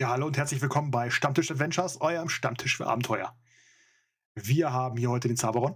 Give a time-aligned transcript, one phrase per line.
[0.00, 3.36] Ja, hallo und herzlich willkommen bei Stammtisch Adventures, eurem Stammtisch für Abenteuer.
[4.36, 5.74] Wir haben hier heute den Zaberon,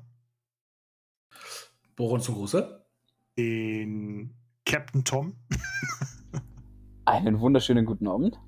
[1.97, 2.87] Boron zum Gruße.
[3.37, 5.37] den Captain Tom
[7.05, 8.39] Einen wunderschönen guten Abend.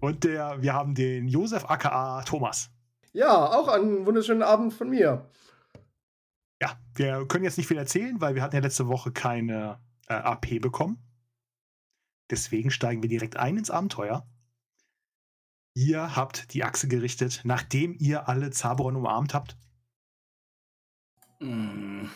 [0.00, 2.70] und der, wir haben den Josef aka Thomas.
[3.12, 5.28] Ja, auch einen wunderschönen Abend von mir.
[6.62, 10.14] Ja, wir können jetzt nicht viel erzählen, weil wir hatten ja letzte Woche keine äh,
[10.14, 11.02] AP bekommen.
[12.30, 14.26] Deswegen steigen wir direkt ein ins Abenteuer.
[15.74, 19.56] Ihr habt die Achse gerichtet, nachdem ihr alle Zaberon umarmt habt.
[21.40, 22.06] Mm,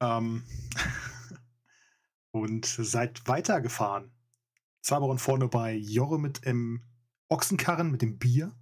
[0.00, 0.44] Ähm,
[2.32, 4.12] und seid weitergefahren.
[4.82, 6.82] Zaberon vorne bei Jorre mit dem
[7.28, 8.54] Ochsenkarren, mit dem Bier.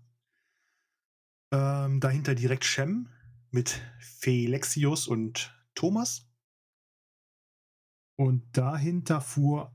[1.53, 3.09] Ähm, dahinter direkt Shem
[3.51, 6.29] mit Felexius und Thomas.
[8.17, 9.75] Und dahinter fuhr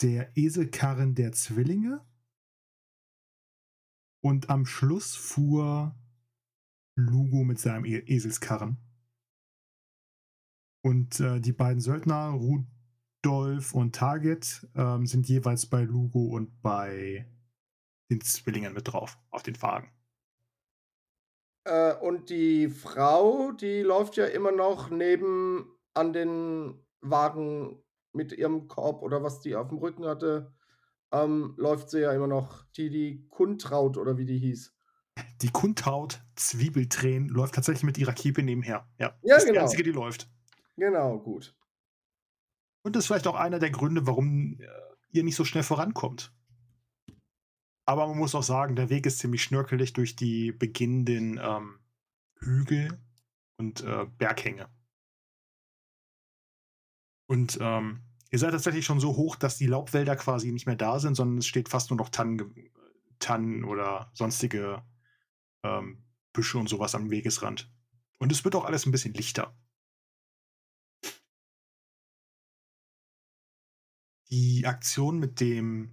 [0.00, 2.05] der Eselkarren der Zwillinge.
[4.26, 5.94] Und am Schluss fuhr
[6.96, 8.76] Lugo mit seinem e Eselskarren.
[10.84, 17.30] Und äh, die beiden Söldner, Rudolf und Target, ähm, sind jeweils bei Lugo und bei
[18.10, 19.92] den Zwillingen mit drauf, auf den Wagen.
[21.62, 27.80] Äh, und die Frau, die läuft ja immer noch neben an den Wagen
[28.12, 30.52] mit ihrem Korb oder was die auf dem Rücken hatte.
[31.12, 32.64] Ähm, läuft sie ja immer noch.
[32.76, 34.74] Die, die Kuntraut oder wie die hieß.
[35.42, 38.88] Die Kundhaut Zwiebeltränen läuft tatsächlich mit ihrer Kiepe nebenher.
[38.98, 39.62] Ja, Ja, das ist die genau.
[39.62, 40.30] einzige, die läuft.
[40.76, 41.56] Genau, gut.
[42.82, 44.66] Und das ist vielleicht auch einer der Gründe, warum äh,
[45.10, 46.32] ihr nicht so schnell vorankommt.
[47.86, 51.78] Aber man muss auch sagen, der Weg ist ziemlich schnörkelig durch die beginnenden ähm,
[52.40, 53.00] Hügel
[53.58, 54.68] und äh, Berghänge.
[57.28, 60.98] Und ähm, ihr seid tatsächlich schon so hoch, dass die Laubwälder quasi nicht mehr da
[60.98, 62.70] sind, sondern es steht fast nur noch Tannen,
[63.18, 64.82] Tannen oder sonstige
[65.62, 67.70] ähm, Büsche und sowas am Wegesrand.
[68.18, 69.54] Und es wird auch alles ein bisschen lichter.
[74.30, 75.92] die Aktion mit dem.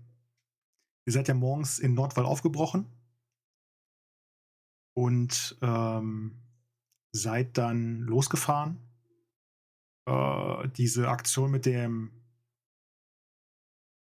[1.06, 2.88] Ihr seid ja morgens in Nordwall aufgebrochen
[4.96, 6.42] und ähm,
[7.12, 8.80] seid dann losgefahren.
[10.06, 12.23] Äh, diese Aktion mit dem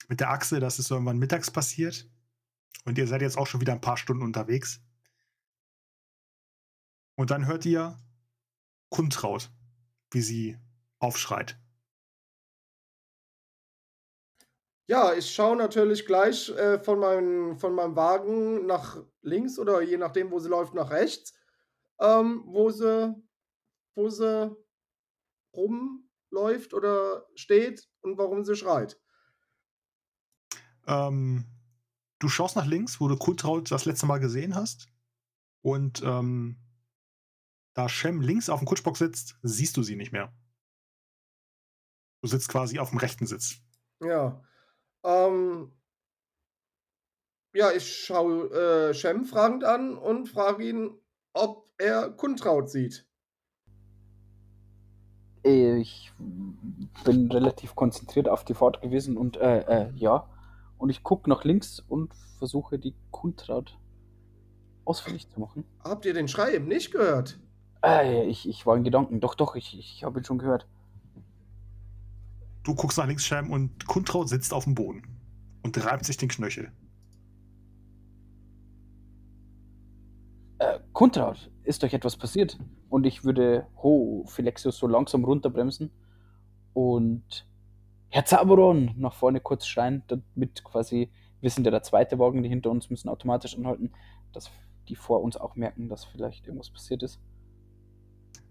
[0.08, 2.10] mit der Achse, das ist irgendwann mittags passiert.
[2.86, 4.82] Und ihr seid jetzt auch schon wieder ein paar Stunden unterwegs.
[7.16, 8.00] Und dann hört ihr
[8.90, 9.52] Kuntraut,
[10.12, 10.58] wie sie
[11.00, 11.58] aufschreit.
[14.88, 19.98] Ja, ich schaue natürlich gleich äh, von, meinem, von meinem Wagen nach links oder je
[19.98, 21.34] nachdem, wo sie läuft, nach rechts,
[22.00, 23.16] ähm, wo, sie,
[23.96, 24.54] wo sie
[25.56, 29.00] rumläuft oder steht und warum sie schreit.
[30.88, 31.46] Ähm,
[32.20, 34.88] du schaust nach links, wo du Kultraut das letzte Mal gesehen hast.
[35.62, 36.58] Und ähm,
[37.74, 40.34] da Shem links auf dem Kutschbock sitzt, siehst du sie nicht mehr.
[42.22, 43.58] Du sitzt quasi auf dem rechten Sitz.
[44.02, 44.44] Ja.
[45.04, 45.72] Ähm,
[47.54, 48.50] ja, ich schaue
[48.90, 50.92] äh, Shem fragend an und frage ihn,
[51.34, 53.08] ob er Kuntraut sieht.
[55.44, 56.12] Ich
[57.04, 60.30] bin relativ konzentriert auf die Fahrt gewesen und äh, äh, ja.
[60.82, 63.78] Und ich gucke nach links und versuche die Kuntraut
[64.84, 65.64] ausfindig zu machen.
[65.84, 67.40] Habt ihr den Schrei eben nicht gehört?
[67.86, 69.20] Äh, ich, ich war in Gedanken.
[69.20, 70.66] Doch, doch, ich, ich habe ihn schon gehört.
[72.64, 75.04] Du guckst nach links, Shem, und Kuntraut sitzt auf dem Boden
[75.62, 76.72] und reibt sich den Knöchel.
[80.58, 82.58] Äh, Kuntraut, ist euch etwas passiert?
[82.90, 85.92] Und ich würde Ho Philexius so langsam runterbremsen
[86.74, 87.46] und
[88.12, 92.50] Herr Zaberon nach vorne kurz schreien, damit quasi, wir sind ja der zweite Wagen, die
[92.50, 93.94] hinter uns müssen automatisch anhalten,
[94.34, 94.52] dass
[94.90, 97.22] die vor uns auch merken, dass vielleicht irgendwas passiert ist.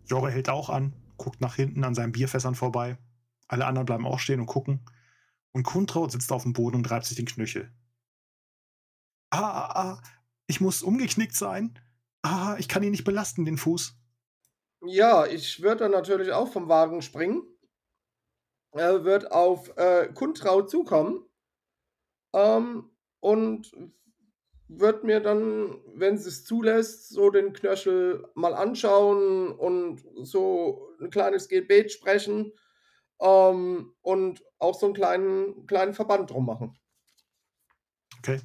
[0.06, 2.97] Jorre hält auch an, guckt nach hinten an seinen Bierfässern vorbei.
[3.48, 4.81] Alle anderen bleiben auch stehen und gucken.
[5.53, 7.71] Und Kuntraut sitzt auf dem Boden und reibt sich den Knöchel.
[9.28, 10.03] Ah, ah, ah,
[10.47, 11.78] ich muss umgeknickt sein.
[12.22, 13.95] Ah, ich kann ihn nicht belasten, den Fuß.
[14.86, 17.42] Ja, ich würde dann natürlich auch vom Wagen springen.
[18.72, 21.25] Er wird auf äh, Kuntraut zukommen.
[22.33, 22.91] Ähm,
[23.21, 23.72] und
[24.69, 31.11] wird mir dann, wenn sie es zulässt, so den Knöchel mal anschauen und so ein
[31.11, 32.53] kleines Gebet sprechen.
[33.21, 36.78] Ähm, und auch so einen kleinen, kleinen Verband drum machen.
[38.19, 38.41] Okay.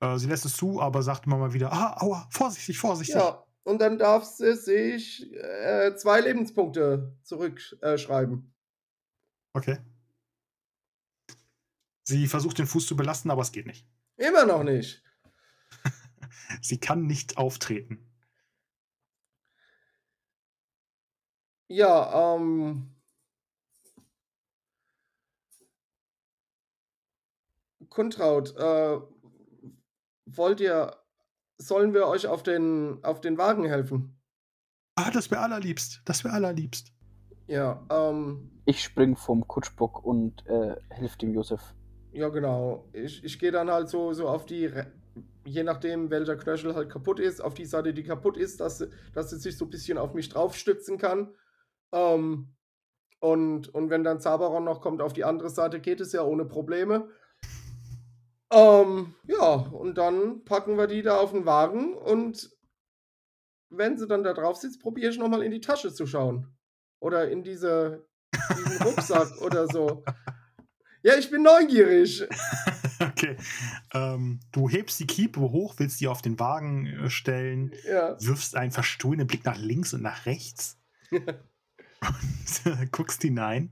[0.00, 3.14] Äh, sie lässt es zu, aber sagt immer mal wieder, ah, aua, vorsichtig, vorsichtig.
[3.14, 8.53] Ja, und dann darf sie sich äh, zwei Lebenspunkte zurückschreiben.
[9.54, 9.78] Okay.
[12.02, 13.86] Sie versucht den Fuß zu belasten, aber es geht nicht.
[14.16, 15.02] Immer noch nicht.
[16.60, 18.10] Sie kann nicht auftreten.
[21.68, 22.90] Ja, ähm.
[27.88, 29.00] Kuntraut, äh,
[30.26, 31.00] wollt ihr,
[31.58, 34.20] sollen wir euch auf den, auf den Wagen helfen?
[34.96, 36.02] Ah, das wäre allerliebst.
[36.04, 36.92] Das wäre allerliebst.
[37.46, 41.74] Ja, ähm, Ich spring vom Kutschbock und äh, helfe dem Josef.
[42.12, 42.88] ja genau.
[42.92, 44.92] Ich, ich gehe dann halt so, so auf die, Re-
[45.44, 48.88] je nachdem welcher Knöchel halt kaputt ist, auf die Seite, die kaputt ist, dass, sie-
[49.12, 51.34] dass sie sich so ein bisschen auf mich draufstützen kann.
[51.92, 52.54] Ähm,
[53.20, 56.44] und, und wenn dann Zaberon noch kommt auf die andere Seite, geht es ja ohne
[56.44, 57.08] Probleme.
[58.52, 62.50] Ähm, ja, und dann packen wir die da auf den Wagen und
[63.70, 66.53] wenn sie dann da drauf sitzt, probiere ich nochmal in die Tasche zu schauen.
[67.04, 68.08] Oder in diese,
[68.56, 70.02] diesen Rucksack oder so.
[71.02, 72.26] Ja, ich bin neugierig.
[72.98, 73.36] okay.
[73.92, 78.16] Ähm, du hebst die Kiepe hoch, willst die auf den Wagen äh, stellen, Ja.
[78.22, 80.80] wirfst einen verstohlenen Blick nach links und nach rechts
[81.10, 83.70] und äh, guckst hinein.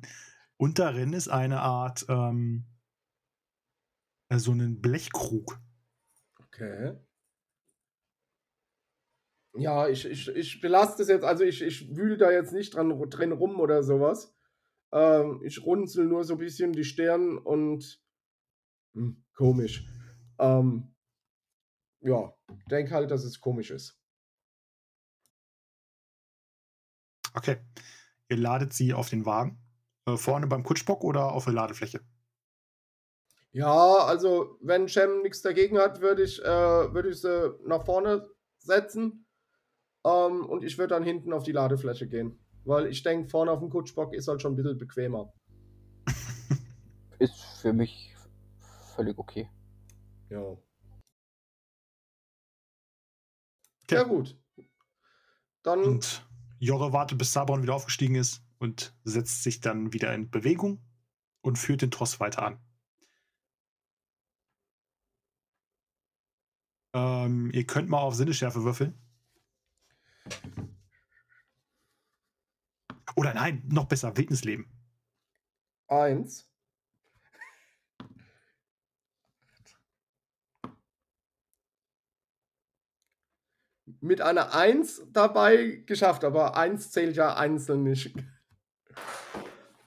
[0.58, 2.66] Und darin ist eine Art ähm,
[4.28, 5.58] äh, so einen Blechkrug.
[6.38, 6.98] Okay.
[9.54, 12.88] Ja, ich, ich, ich belaste es jetzt, also ich, ich wühle da jetzt nicht dran,
[13.10, 14.34] drin rum oder sowas.
[14.92, 18.02] Ähm, ich runzel nur so ein bisschen die Stirn und
[18.94, 19.86] hm, komisch.
[20.38, 20.94] Ähm,
[22.00, 22.34] ja,
[22.70, 23.98] denk halt, dass es komisch ist.
[27.34, 27.58] Okay.
[28.28, 29.58] Ihr ladet sie auf den Wagen.
[30.06, 32.00] Äh, vorne beim Kutschbock oder auf der Ladefläche?
[33.52, 38.26] Ja, also wenn Shem nichts dagegen hat, würde ich, äh, würde ich sie nach vorne
[38.56, 39.26] setzen.
[40.04, 42.38] Ähm, und ich würde dann hinten auf die Ladefläche gehen.
[42.64, 45.32] Weil ich denke, vorne auf dem Kutschbock ist halt schon ein bisschen bequemer.
[47.18, 48.14] Ist für mich
[48.94, 49.48] völlig okay.
[50.30, 50.40] Ja.
[53.84, 53.94] Okay.
[53.94, 54.36] Ja, gut.
[55.62, 56.26] Dann, Und
[56.58, 60.80] Jorre wartet, bis Sabron wieder aufgestiegen ist und setzt sich dann wieder in Bewegung
[61.40, 62.60] und führt den Tross weiter an.
[66.94, 68.98] Ähm, ihr könnt mal auf Sinneschärfe würfeln.
[73.14, 74.66] Oder nein, noch besser, Wildnisleben.
[75.92, 76.48] eins.
[84.00, 88.16] Mit einer 1 dabei geschafft, aber 1 zählt ja einzeln nicht.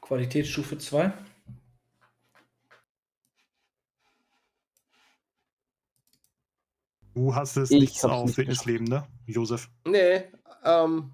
[0.01, 1.11] Qualitätsstufe 2.
[7.15, 9.07] Du hast es Ich nichts auf nicht Wildnisleben, ne?
[9.25, 9.71] Josef.
[9.87, 10.25] Nee,
[10.63, 11.13] ähm,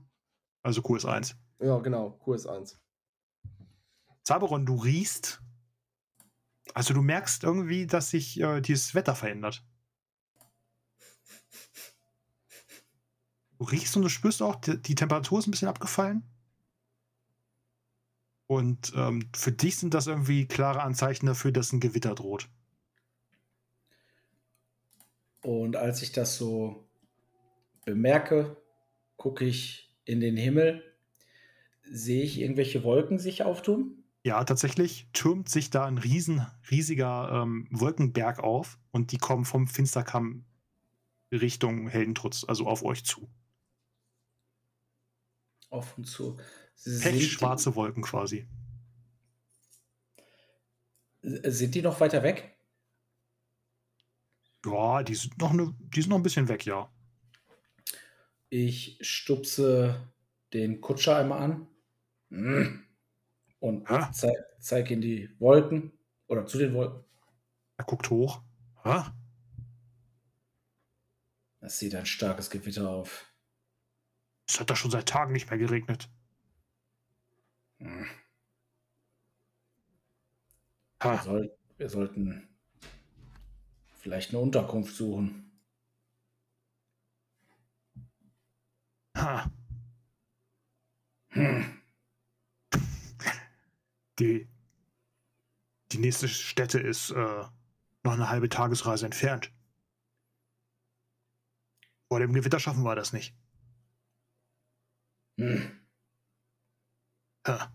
[0.64, 1.36] Also QS1.
[1.60, 2.80] ja, genau, Kurs 1.
[4.24, 5.42] Zaberon, du riechst.
[6.74, 9.64] Also du merkst irgendwie, dass sich äh, dieses Wetter verändert.
[13.60, 16.28] Du riechst und du spürst auch, die, die Temperatur ist ein bisschen abgefallen.
[18.48, 22.50] Und ähm, für dich sind das irgendwie klare Anzeichen dafür, dass ein Gewitter droht.
[25.42, 26.88] Und als ich das so
[27.86, 28.58] bemerke,
[29.18, 30.84] gucke ich in den Himmel.
[31.84, 34.04] Sehe ich irgendwelche Wolken sich auftun?
[34.24, 39.68] Ja, tatsächlich türmt sich da ein riesen, riesiger ähm, Wolkenberg auf und die kommen vom
[39.68, 40.46] Finsterkamm
[41.32, 43.30] Richtung Heldentrutz, also auf euch zu.
[45.70, 46.38] Auf und zu.
[46.84, 48.48] Pechschwarze Wolken quasi.
[51.22, 52.56] Sind die noch weiter weg?
[54.66, 56.92] Ja, die sind noch, ne, die sind noch ein bisschen weg, ja.
[58.50, 60.12] Ich stupse
[60.54, 61.68] den Kutscher einmal an
[62.30, 62.86] Mm.
[63.60, 63.88] und
[64.62, 65.92] zeige in die Wolken
[66.28, 67.04] oder zu den Wolken.
[67.78, 68.42] Er guckt hoch.
[68.84, 69.02] Hä?
[71.60, 73.26] Es sieht ein starkes Gewitter auf.
[74.48, 76.10] Es hat da schon seit Tagen nicht mehr geregnet.
[77.80, 78.06] Mm.
[81.02, 82.48] Wir, Ha, soll, wir sollten
[84.02, 85.42] vielleicht eine Unterkunft suchen.
[89.22, 89.52] ha.
[91.30, 91.82] Hm.
[94.20, 94.48] Die,
[95.92, 97.46] die nächste Stätte ist äh,
[98.04, 99.52] noch eine halbe Tagesreise entfernt.
[102.10, 103.34] Vor dem Gewitter schaffen wir das nicht.
[105.38, 105.80] Hm.
[107.48, 107.74] Ha.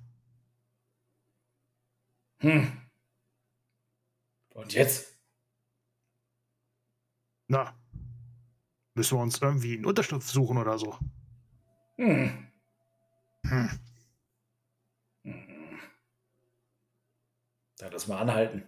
[2.40, 2.80] Hm.
[4.50, 5.15] Und jetzt?
[7.48, 7.74] Na,
[8.94, 10.98] müssen wir uns irgendwie einen Unterschlupf suchen oder so.
[11.98, 12.28] Hm.
[13.46, 13.68] Hm.
[15.24, 15.78] Hm.
[17.78, 18.64] Dann lass mal anhalten.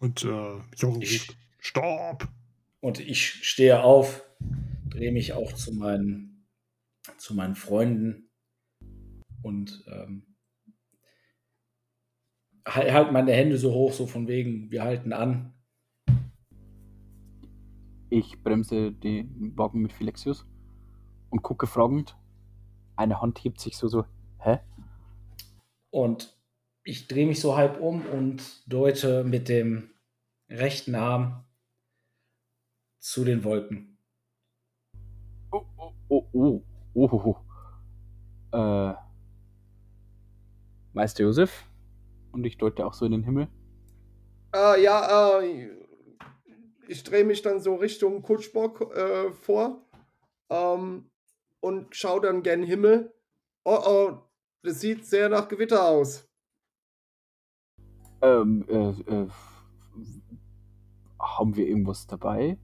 [0.00, 0.58] Und äh,
[1.00, 2.28] Ich- ruft, Stopp!
[2.80, 4.24] Und ich stehe auf,
[4.88, 6.48] drehe mich auch zu meinen,
[7.18, 8.30] zu meinen Freunden
[9.42, 10.36] und ähm,
[12.66, 15.54] halt halt meine Hände so hoch, so von wegen, wir halten an.
[18.14, 20.46] Ich bremse den Wagen mit Philexius
[21.30, 22.14] und gucke fragend.
[22.94, 24.04] Eine Hand hebt sich so, so,
[24.36, 24.58] hä?
[25.88, 26.38] Und
[26.84, 29.92] ich drehe mich so halb um und deute mit dem
[30.50, 31.46] rechten Arm
[33.00, 33.96] zu den Wolken.
[35.50, 37.36] Oh, oh, oh, oh, oh, oh,
[38.52, 38.58] oh.
[38.90, 38.94] Äh,
[40.92, 41.64] Meister Josef?
[42.30, 43.48] Und ich deute auch so in den Himmel.
[44.54, 45.82] Äh, ja, äh,
[46.92, 49.82] ich drehe mich dann so Richtung Kutschbock äh, vor
[50.50, 51.10] ähm,
[51.60, 53.14] und schaue dann gen Himmel.
[53.64, 54.18] Oh, oh,
[54.62, 56.28] das sieht sehr nach Gewitter aus.
[58.20, 59.28] Ähm, äh, äh,
[61.18, 62.58] haben wir irgendwas dabei?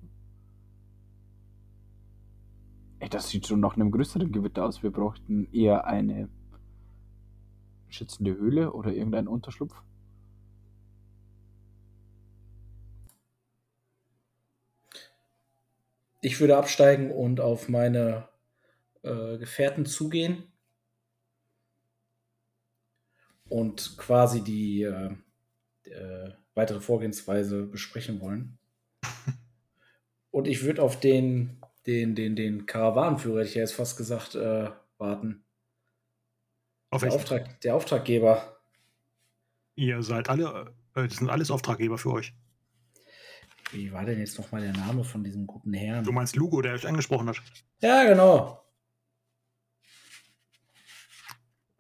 [3.01, 4.83] Ey, das sieht schon nach einem größeren Gewitter aus.
[4.83, 6.29] Wir bräuchten eher eine
[7.89, 9.83] schützende Höhle oder irgendeinen Unterschlupf.
[16.21, 18.29] Ich würde absteigen und auf meine
[19.03, 20.45] äh, Gefährten zugehen
[23.49, 25.15] und quasi die äh,
[25.85, 28.59] äh, weitere Vorgehensweise besprechen wollen.
[30.31, 34.35] Und ich würde auf den, den, den, den Karawanenführer, hätte ich ja jetzt fast gesagt,
[34.35, 35.45] äh, warten.
[36.91, 37.13] Auf Der?
[37.13, 38.61] Auftrag, der Auftraggeber.
[39.75, 42.35] Ihr seid alle, äh, das sind alles Auftraggeber für euch.
[43.71, 46.05] Wie war denn jetzt nochmal der Name von diesem guten Herrn?
[46.05, 47.43] Du meinst Lugo, der euch angesprochen hat.
[47.81, 48.65] Ja, genau.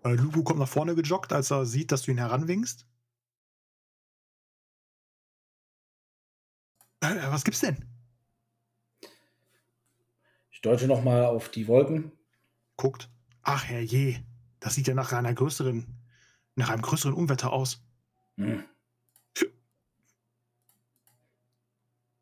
[0.04, 2.86] Äh, Lugo kommt nach vorne gejoggt, als er sieht, dass du ihn heranwinkst.
[7.00, 7.84] Äh, was gibt's denn?
[10.50, 12.12] Ich deute nochmal auf die Wolken.
[12.76, 13.08] Guckt.
[13.42, 14.22] Ach herrje,
[14.60, 15.86] das sieht ja nach einer größeren,
[16.56, 17.82] nach einem größeren Unwetter aus.
[18.36, 18.64] Hm.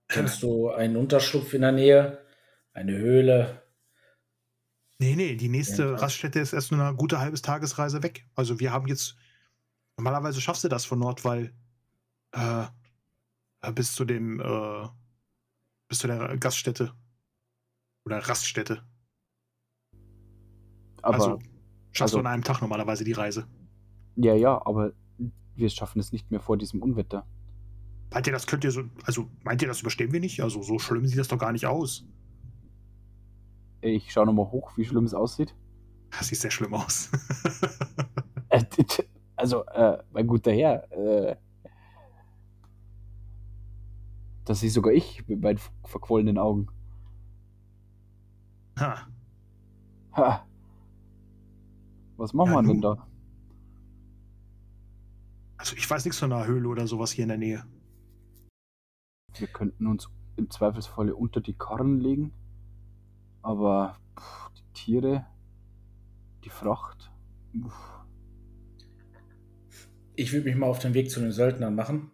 [0.09, 2.25] Kennst du einen Unterschlupf in der Nähe?
[2.73, 3.63] Eine Höhle?
[4.99, 5.95] Nee, nee, die nächste Ja.
[5.97, 8.27] Raststätte ist erst nur eine gute halbes Tagesreise weg.
[8.35, 9.17] Also wir haben jetzt,
[9.99, 11.53] normalerweise schaffst du das von Nordwall
[12.33, 12.67] äh,
[13.63, 14.89] äh, bis zu dem, äh,
[15.89, 16.95] bis zu der Gaststätte.
[18.05, 18.85] Oder Raststätte.
[21.03, 21.39] Aber, also
[21.93, 23.47] schaffst also- du an einem Tag normalerweise die Reise.
[24.17, 24.93] ja, ja, aber
[25.55, 27.27] wir schaffen es nicht mehr vor diesem Unwetter.
[28.13, 30.41] Meint ihr, das könnt ihr so, also meint ihr, das überstehen wir nicht?
[30.43, 32.05] Also so schlimm sieht das doch gar nicht aus.
[33.81, 35.55] Ich schaue nochmal hoch, wie schlimm es aussieht.
[36.11, 37.11] Das sieht sehr schlimm aus.
[39.39, 41.37] Also, äh, mein guter Herr, äh,
[44.45, 46.69] das sehe sogar ich mit meinen verquollenen Augen.
[48.79, 49.07] ha.
[50.17, 50.47] Ha.
[52.17, 52.81] Was machen Ja, wir denn nun.
[52.81, 53.07] da?
[55.59, 57.65] Also ich weiß nichts von einer Höhle oder sowas hier in der Nähe.
[59.39, 62.33] Wir könnten uns im Zweifelsfalle unter die Karren legen,
[63.43, 65.27] aber pff, die Tiere,
[66.45, 67.11] die Fracht,
[67.65, 67.97] uff,
[70.15, 72.11] Ich würde mich mal auf den Weg zu den Söldnern machen.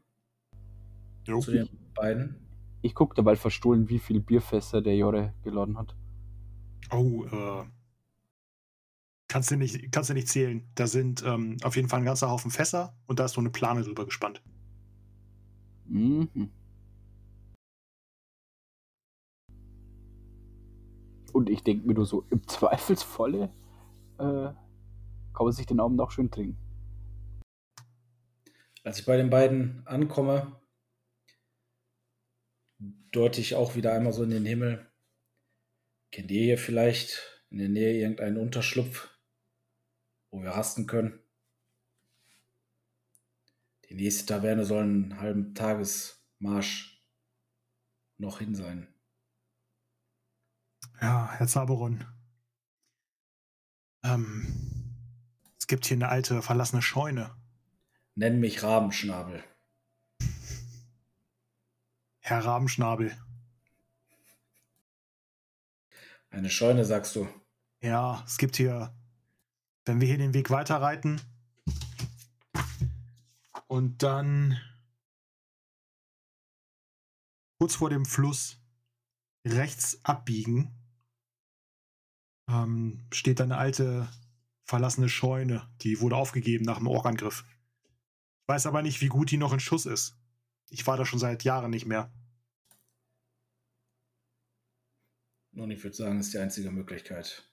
[1.27, 1.41] Jo.
[1.41, 2.37] Zu den beiden.
[2.83, 5.95] ich gucke dabei verstohlen, wie viel Bierfässer der Jorre geladen hat.
[6.91, 7.65] Oh, äh.
[9.29, 10.69] Kannst du nicht, kannst du nicht zählen.
[10.75, 13.51] Da sind ähm, auf jeden Fall ein ganzer Haufen Fässer und da ist so eine
[13.51, 14.43] Plane drüber gespannt.
[15.87, 16.51] Mhm.
[21.33, 23.53] Und ich denke mir nur so, im Zweifelsfalle
[24.19, 24.57] äh, kann
[25.39, 26.59] man sich den Abend auch schön trinken.
[28.85, 30.61] Als ich bei den beiden ankomme,
[33.13, 34.91] deute ich auch wieder einmal so in den Himmel.
[36.11, 39.09] Kennt ihr hier vielleicht in der Nähe irgendeinen Unterschlupf,
[40.31, 41.21] wo wir rasten können?
[43.89, 47.07] Die nächste Taverne soll einen halben Tagesmarsch
[48.19, 48.93] noch hin sein.
[51.03, 52.05] Ja, Herr Zaberon.
[54.05, 54.47] Ähm,
[55.59, 57.35] es gibt hier eine alte, verlassene Scheune.
[58.15, 59.43] Nenn mich Rabenschnabel.
[62.21, 63.21] Herr Rabenschnabel.
[66.31, 67.29] Eine Scheune, sagst du.
[67.81, 68.95] Ja, es gibt hier,
[69.85, 71.21] wenn wir hier den Weg weiterreiten
[73.67, 74.57] und dann
[77.59, 78.61] kurz vor dem Fluss
[79.45, 80.79] rechts abbiegen,
[82.49, 84.09] ähm, steht da eine alte
[84.65, 85.69] verlassene Scheune.
[85.83, 87.45] Die wurde aufgegeben nach dem Orkangriff.
[88.43, 90.17] Ich weiß aber nicht, wie gut die noch in Schuss ist.
[90.71, 92.13] Ich war da schon seit Jahren nicht mehr.
[95.53, 97.45] Nun, ich würde sagen, ist die einzige Möglichkeit.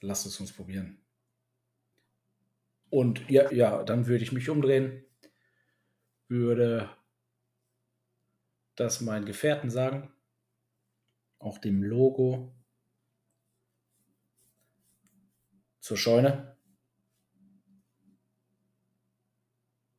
[0.00, 0.98] Lass es uns probieren.
[2.90, 5.04] Und ja, ja, dann würde ich mich umdrehen,
[6.28, 6.90] würde
[8.74, 10.12] das meinen Gefährten sagen,
[11.38, 12.54] auch dem Logo
[15.86, 16.56] zur Scheune.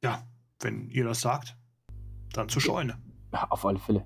[0.03, 0.27] Ja,
[0.59, 1.55] wenn ihr das sagt,
[2.33, 3.01] dann zur Scheune.
[3.31, 4.05] Ja, auf alle Fälle.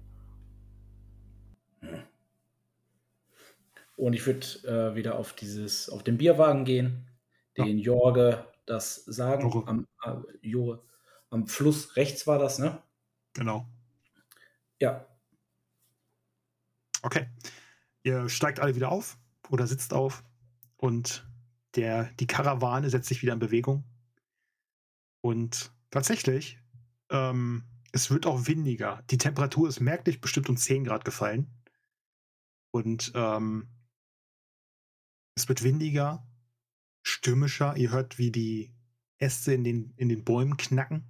[3.95, 7.09] Und ich würde äh, wieder auf dieses, auf den Bierwagen gehen,
[7.57, 9.49] den Jorge das sagen.
[9.49, 9.67] Jorge.
[9.67, 10.83] Am, äh, Jorge,
[11.31, 12.83] am Fluss rechts war das, ne?
[13.33, 13.67] Genau.
[14.79, 15.07] Ja.
[17.01, 17.27] Okay.
[18.03, 19.17] Ihr steigt alle wieder auf
[19.49, 20.23] oder sitzt auf
[20.77, 21.25] und
[21.75, 23.83] der, die Karawane setzt sich wieder in Bewegung.
[25.21, 26.59] Und tatsächlich,
[27.09, 29.03] ähm, es wird auch windiger.
[29.09, 31.51] Die Temperatur ist merklich bestimmt um 10 Grad gefallen.
[32.73, 33.69] Und ähm,
[35.35, 36.27] es wird windiger,
[37.03, 37.75] stürmischer.
[37.77, 38.73] Ihr hört, wie die
[39.17, 41.07] Äste in den, in den Bäumen knacken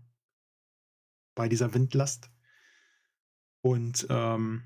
[1.36, 2.32] bei dieser Windlast.
[3.64, 4.64] Und ähm,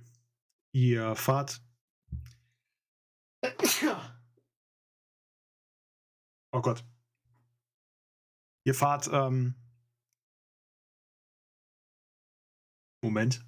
[0.71, 1.61] ihr fahrt.
[6.55, 6.85] Oh Gott.
[8.63, 9.09] Ihr fahrt.
[9.11, 9.55] Ähm,
[13.03, 13.45] Moment.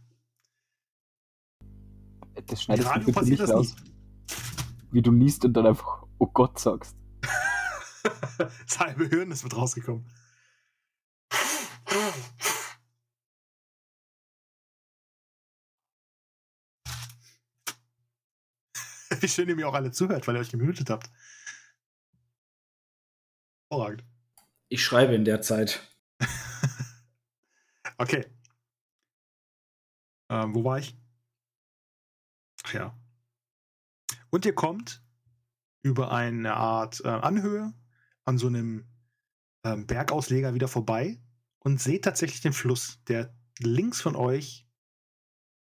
[2.48, 3.76] Das schneidest du Radio bitte passiert nicht raus,
[4.92, 6.98] wie du niest und dann einfach Oh Gott sagst.
[8.38, 10.06] das halbe Hirn ist mit rausgekommen.
[19.22, 21.10] Wie schön ihr mir auch alle zuhört, weil ihr euch gemutet habt.
[23.70, 24.06] Hervorragend.
[24.70, 25.82] Ich schreibe in der Zeit.
[28.00, 28.28] Okay.
[30.30, 30.96] Ähm, wo war ich?
[32.64, 33.00] Ach ja.
[34.30, 35.04] Und ihr kommt
[35.82, 37.74] über eine Art äh, Anhöhe
[38.26, 38.88] an so einem
[39.64, 41.20] ähm, Bergausleger wieder vorbei
[41.60, 44.68] und seht tatsächlich den Fluss, der links von euch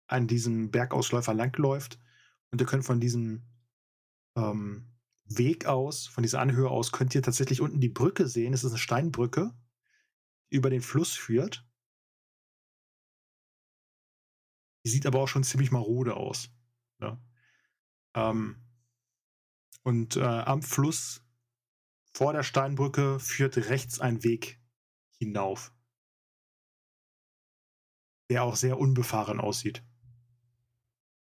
[0.06, 1.98] an diesem Bergausläufer langläuft.
[2.52, 3.48] Und ihr könnt von diesem
[4.36, 4.96] ähm,
[5.30, 8.54] Weg aus, von dieser Anhöhe aus, könnt ihr tatsächlich unten die Brücke sehen.
[8.54, 9.54] Es ist eine Steinbrücke,
[10.52, 11.66] die über den Fluss führt.
[14.86, 16.50] Die sieht aber auch schon ziemlich marode aus.
[17.00, 17.22] Ja.
[18.16, 18.56] Ähm,
[19.84, 21.24] und äh, am Fluss
[22.13, 24.62] vor der Steinbrücke führt rechts ein Weg
[25.20, 25.74] hinauf,
[28.30, 29.84] der auch sehr unbefahren aussieht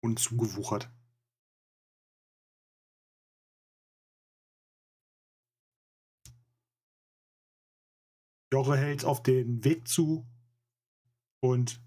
[0.01, 0.91] und zugewuchert.
[8.57, 10.27] Jorre hält auf den Weg zu
[11.41, 11.79] und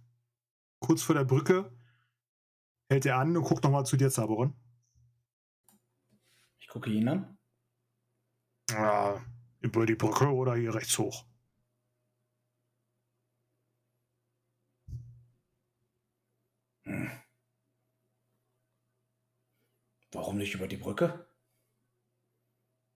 [0.79, 1.77] kurz vor der Brücke
[2.89, 4.55] hält er an und guckt nochmal zu dir, Zaberon.
[6.61, 7.39] Ich gucke ihn an.
[8.71, 9.21] Ja,
[9.59, 11.27] über die Brücke oder hier rechts hoch.
[16.85, 17.11] Hm.
[20.13, 21.27] Warum nicht über die Brücke?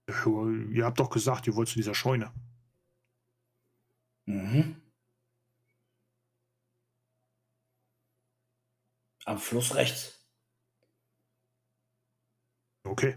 [0.06, 2.32] Ihr habt doch gesagt, ihr wollt zu dieser Scheune.
[4.26, 4.80] Mhm.
[9.26, 10.26] Am Fluss rechts.
[12.84, 13.16] Okay.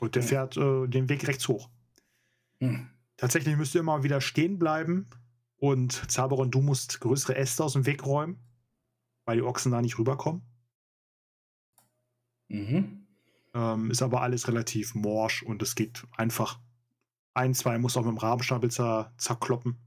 [0.00, 0.28] Und der Hm.
[0.28, 1.68] fährt äh, den Weg rechts hoch.
[2.60, 2.88] Hm.
[3.16, 5.08] Tatsächlich müsst ihr immer wieder stehen bleiben
[5.56, 8.42] und Zaberon, du musst größere Äste aus dem Weg räumen,
[9.26, 10.42] weil die Ochsen da nicht rüberkommen.
[12.48, 13.06] Mhm.
[13.52, 16.60] Ähm, ist aber alles relativ morsch und es geht einfach.
[17.34, 19.78] Ein, zwei muss auch mit dem Rabenstapel zer zerkloppen.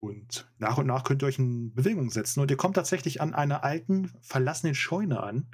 [0.00, 2.40] Und nach und nach könnt ihr euch in Bewegung setzen.
[2.40, 5.50] Und ihr kommt tatsächlich an einer alten, verlassenen Scheune an,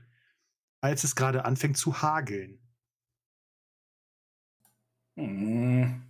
[0.81, 2.61] als es gerade anfängt zu hageln.
[5.17, 6.03] Mhm.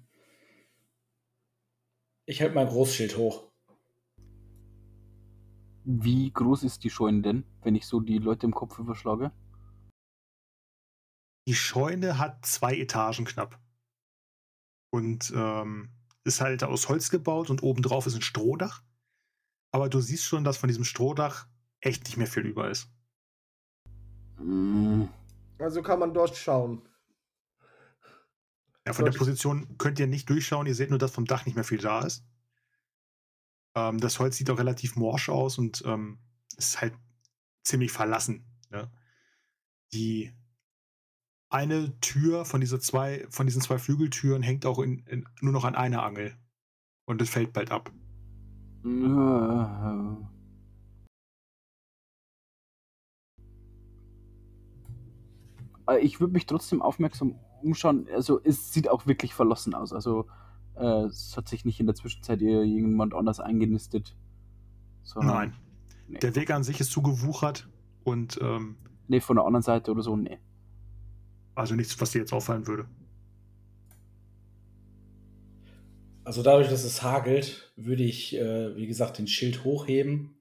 [2.25, 3.51] Ich halte mein Großschild hoch.
[5.85, 9.33] Wie groß ist die Scheune denn, wenn ich so die Leute im Kopf überschlage?
[11.49, 13.62] Die Scheune hat zwei Etagen knapp.
[14.93, 15.89] Und ähm,
[16.25, 18.83] ist halt aus Holz gebaut und obendrauf ist ein Strohdach.
[19.73, 21.47] Aber du siehst schon, dass von diesem Strohdach
[21.81, 22.89] echt nicht mehr viel über ist.
[24.39, 25.05] Mm,
[25.59, 26.83] Also kann man durchschauen.
[28.87, 29.13] Ja, von der.
[29.13, 32.01] Position könnt ihr nicht durchschauen, ihr seht nur, dass vom Dach nicht mehr viel da
[32.01, 32.25] ist.
[33.75, 36.19] Ähm, das Holz sieht auch relativ morsch aus und ähm,
[36.59, 36.95] ist halt
[37.65, 38.45] ziemlich verlassen.
[38.71, 38.91] Ne?
[39.95, 40.33] Die
[41.53, 45.65] eine Tür von, diese zwei, von diesen zwei Flügeltüren hängt auch in, in, nur noch
[45.65, 46.35] an einer Angel.
[47.05, 47.93] Und es fällt bald ab.
[55.89, 58.09] Äh, Ich würde mich trotzdem aufmerksam umschauen.
[58.15, 59.93] Also es sieht auch wirklich verlassen aus.
[59.93, 60.27] Also
[60.75, 64.17] äh, es hat sich nicht in der Zwischenzeit ihr jemand anders eingenistet.
[65.17, 65.55] Nein.
[66.09, 66.19] Nee.
[66.19, 67.69] Der Weg an sich ist zugewuchert
[68.05, 68.77] und ähm,
[69.09, 70.39] Nee, von der anderen Seite oder so, nee.
[71.55, 72.89] Also nichts, was dir jetzt auffallen würde.
[76.25, 80.37] Also dadurch, dass es hagelt, würde ich, äh, wie gesagt, den Schild hochheben,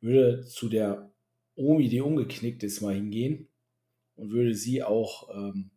[0.00, 1.12] würde zu der
[1.54, 3.48] Omi, die umgeknickt ist, mal hingehen
[4.16, 5.70] und würde sie auch ähm,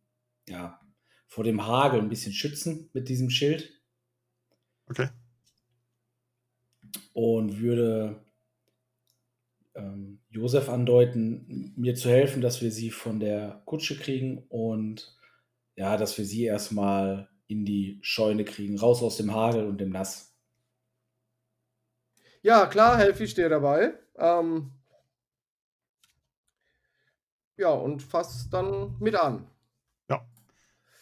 [0.48, 0.82] ja,
[1.28, 3.82] vor dem Hagel ein bisschen schützen mit diesem Schild
[4.90, 5.10] Okay.
[7.14, 8.24] und würde
[9.76, 15.18] ähm, Josef andeuten, mir zu helfen, dass wir sie von der Kutsche kriegen und
[15.76, 19.92] ja, dass wir sie erstmal in die Scheune kriegen, raus aus dem Hagel und dem
[19.92, 20.36] Nass.
[22.42, 23.94] Ja, klar, helfe ich dir dabei.
[24.18, 24.72] Ähm,
[27.58, 29.48] ja, und fass dann mit an.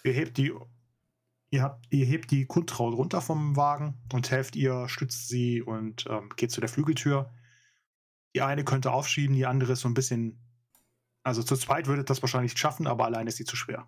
[0.03, 0.53] Ihr hebt die,
[1.49, 6.05] ihr habt, ihr hebt die Kuntraut runter vom Wagen und helft ihr, stützt sie und
[6.09, 7.31] ähm, geht zu der Flügeltür.
[8.35, 10.39] Die eine könnte aufschieben, die andere ist so ein bisschen.
[11.23, 13.87] Also zu zweit würdet das wahrscheinlich schaffen, aber alleine ist sie zu schwer.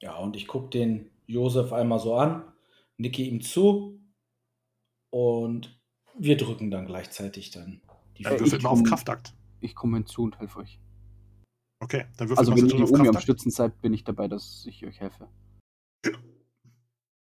[0.00, 2.42] Ja, und ich gucke den Josef einmal so an,
[2.96, 4.00] nicke ihm zu
[5.10, 5.78] und
[6.18, 7.80] wir drücken dann gleichzeitig dann
[8.16, 9.34] die Dann Äh, würfelt ich mal auf Kraftakt.
[9.60, 10.80] Ich komme hinzu und helfe euch.
[11.80, 13.20] Okay, dann würfelt Also mal wenn ihr die auf Omi am.
[13.20, 15.28] Stützen seid, bin ich dabei, dass ich euch helfe.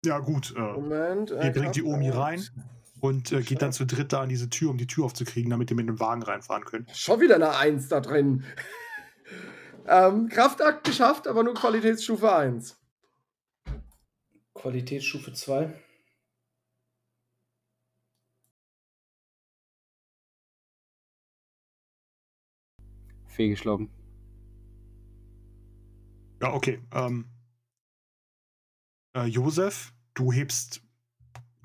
[0.04, 0.54] Ja, gut.
[0.56, 1.30] Äh, Moment.
[1.30, 2.42] ihr äh, bringt die Omi rein
[3.02, 5.68] und äh, geht dann zu dritt da an diese Tür, um die Tür aufzukriegen, damit
[5.70, 6.96] ihr mit dem Wagen reinfahren könnt.
[6.96, 8.44] Schon wieder eine 1 da drin.
[9.88, 12.80] ähm, Kraftakt geschafft, aber nur Qualitätsstufe 1.
[14.54, 15.74] Qualitätsstufe 2.
[23.26, 23.90] Fehlgeschlagen.
[26.40, 26.80] Ja, okay.
[26.92, 27.28] Ähm,
[29.16, 30.82] äh, Josef, du hebst,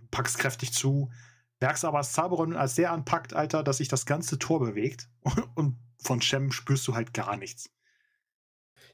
[0.10, 1.12] packst kräftig zu,
[1.60, 5.10] merkst aber als Zaberon, als der anpackt, Alter, dass sich das ganze Tor bewegt
[5.56, 7.70] und von Shem spürst du halt gar nichts.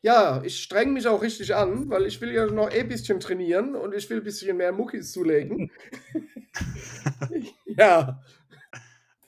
[0.02, 3.21] Ja, ich streng mich auch richtig an, weil ich will ja noch eh ein bisschen
[3.21, 5.71] trainieren und ich will ein bisschen mehr Muckis zulegen.
[7.65, 8.21] ja,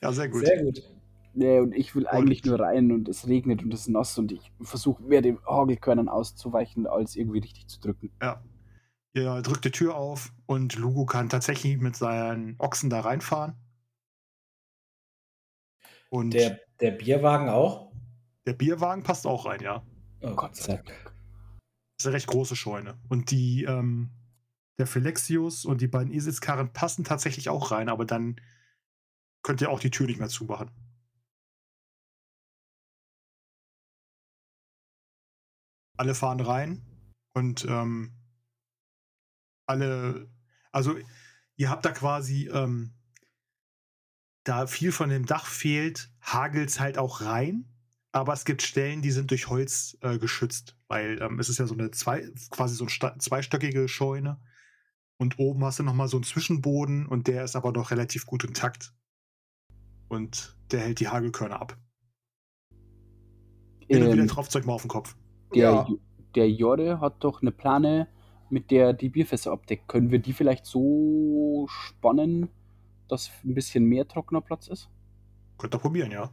[0.02, 0.44] Ja, sehr gut.
[0.44, 0.82] Sehr gut.
[1.32, 4.32] Nee, und ich will eigentlich nur rein und es regnet und es ist nass und
[4.32, 8.10] ich versuche mehr den Hagelkörnern auszuweichen, als irgendwie richtig zu drücken.
[8.22, 8.42] Ja.
[9.16, 13.56] Ihr drückt die Tür auf und Lugo kann tatsächlich mit seinen Ochsen da reinfahren.
[16.10, 17.92] Und der, Der, der Bierwagen auch?
[18.44, 19.82] Bierwagen passt auch rein, ja.
[20.20, 20.88] Oh, Gott sei Dank.
[20.88, 23.00] Das ist eine recht große Scheune.
[23.08, 24.10] Und die, ähm,
[24.78, 28.38] der Philexius und die beiden Eselskarren passen tatsächlich auch rein, aber dann
[29.42, 30.70] könnt ihr auch die Tür nicht mehr zumachen.
[35.96, 36.84] Alle fahren rein
[37.32, 38.12] und ähm,
[39.66, 40.30] alle,
[40.72, 40.96] also
[41.56, 42.92] ihr habt da quasi, ähm,
[44.44, 47.72] da viel von dem Dach fehlt, hagelt es halt auch rein.
[48.12, 51.66] Aber es gibt Stellen, die sind durch Holz äh, geschützt, weil ähm, es ist ja
[51.66, 54.40] so eine zwei, quasi so eine zweistöckige Scheune.
[55.18, 58.44] Und oben hast du nochmal so einen Zwischenboden und der ist aber noch relativ gut
[58.44, 58.94] intakt.
[60.08, 61.76] Und der hält die Hagelkörner ab.
[63.88, 65.16] Hin und wieder Ähm, tropft euch mal auf den Kopf.
[65.54, 65.86] der, Ja.
[66.34, 68.08] Der Jorde hat doch eine Plane,
[68.50, 69.88] mit der die Bierfässer abdeckt.
[69.88, 72.48] Können wir die vielleicht so spannen,
[73.08, 74.88] dass ein bisschen mehr trockener Platz ist?
[75.58, 76.30] Könnt ihr probieren, ja.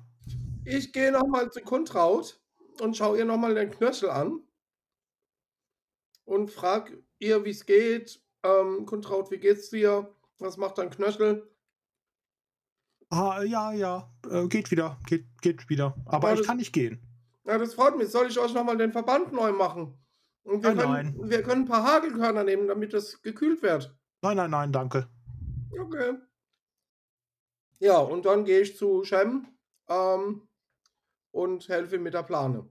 [0.66, 2.40] ich gehe nochmal zu Kuntraut
[2.82, 4.40] und schaue ihr nochmal den Knöchel an
[6.26, 8.22] und frag ihr, wie es geht.
[8.44, 10.14] Ähm, Kuntraut, wie geht's dir?
[10.40, 11.50] Was macht dein Knöchel?
[13.10, 15.96] Ah, ja, ja, äh, geht wieder, geht, geht wieder.
[16.06, 17.00] Aber Ja, ich das- kann nicht gehen.
[17.46, 18.10] Ja, das freut mich.
[18.10, 19.98] Soll ich euch nochmal den Verband neu machen?
[20.44, 23.96] Und wir, Nein, können, wir können ein paar Hagelkörner nehmen, damit das gekühlt wird.
[24.22, 25.10] Nein, nein, nein, danke.
[25.80, 26.16] Okay.
[27.80, 29.48] Ja, und dann gehe ich zu Shem
[29.90, 30.48] ähm,
[31.32, 32.70] und helfe ihm mit der Plane.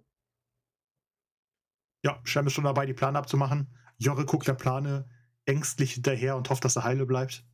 [2.05, 3.75] Ja, Shem ist schon dabei, die Plane abzumachen.
[3.99, 5.09] Jorre guckt der Plane
[5.47, 7.45] ängstlich hinterher und hofft, dass er heile bleibt.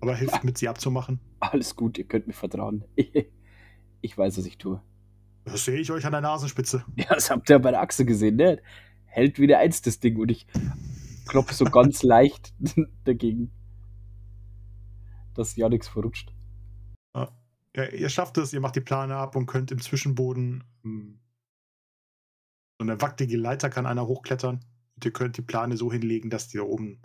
[0.00, 1.20] Aber hilft mit, sie abzumachen.
[1.40, 2.84] Alles gut, ihr könnt mir vertrauen.
[4.02, 4.82] Ich weiß, was ich tue.
[5.44, 6.86] Das sehe ich euch an der Nasenspitze.
[6.96, 8.62] Ja, das habt ihr bei der Achse gesehen, ne?
[9.10, 10.46] Hält wieder eins das Ding und ich
[11.26, 12.54] klopfe so ganz leicht
[13.04, 13.52] dagegen,
[15.34, 16.32] dass ja nichts verrutscht.
[17.76, 21.20] Ja, ihr schafft es, ihr macht die Plane ab und könnt im Zwischenboden ähm,
[22.78, 24.64] so eine wackelige Leiter kann einer hochklettern.
[24.96, 27.00] Und ihr könnt die Plane so hinlegen, dass die da oben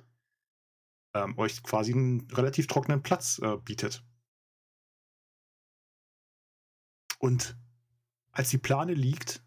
[1.14, 4.04] ähm, euch quasi einen relativ trockenen Platz äh, bietet.
[7.20, 7.58] Und
[8.32, 9.44] als die Plane liegt,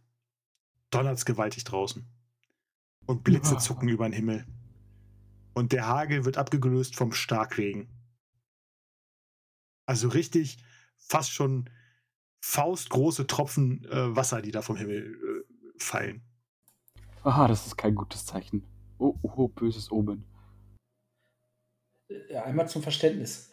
[0.90, 2.06] donnert es gewaltig draußen.
[3.08, 3.58] Und Blitze Ja.
[3.58, 4.46] zucken über den Himmel.
[5.54, 7.88] Und der Hagel wird abgelöst vom Starkregen.
[9.86, 10.58] Also richtig
[10.98, 11.70] fast schon
[12.40, 16.22] faustgroße Tropfen äh, Wasser, die da vom Himmel äh, fallen.
[17.24, 18.62] Aha, das ist kein gutes Zeichen.
[18.98, 20.24] Oh, oh, böses Omen.
[22.28, 23.50] Ja, einmal zum Verständnis.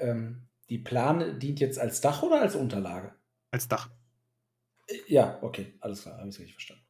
[0.00, 3.14] Ähm, die Plane dient jetzt als Dach oder als Unterlage?
[3.52, 3.88] Als Dach.
[4.88, 6.82] Äh, Ja, okay, alles klar, habe ich richtig verstanden.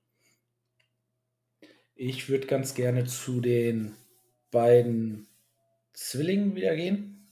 [2.01, 3.95] Ich würde ganz gerne zu den
[4.51, 5.27] beiden
[5.93, 7.27] Zwillingen wieder gehen.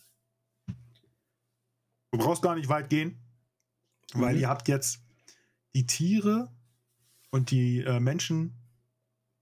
[2.13, 3.19] Du brauchst gar nicht weit gehen,
[4.15, 4.41] weil Mhm.
[4.41, 5.01] ihr habt jetzt
[5.75, 6.53] die Tiere
[7.31, 8.55] und die äh, Menschen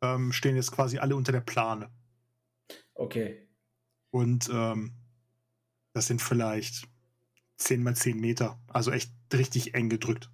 [0.02, 1.90] ähm, stehen jetzt quasi alle unter der Plane.
[2.96, 3.48] Okay.
[4.10, 4.94] Und ähm,
[5.94, 6.88] das sind vielleicht
[7.58, 8.62] 10 mal 10 Meter.
[8.68, 10.30] Also echt richtig eng gedrückt.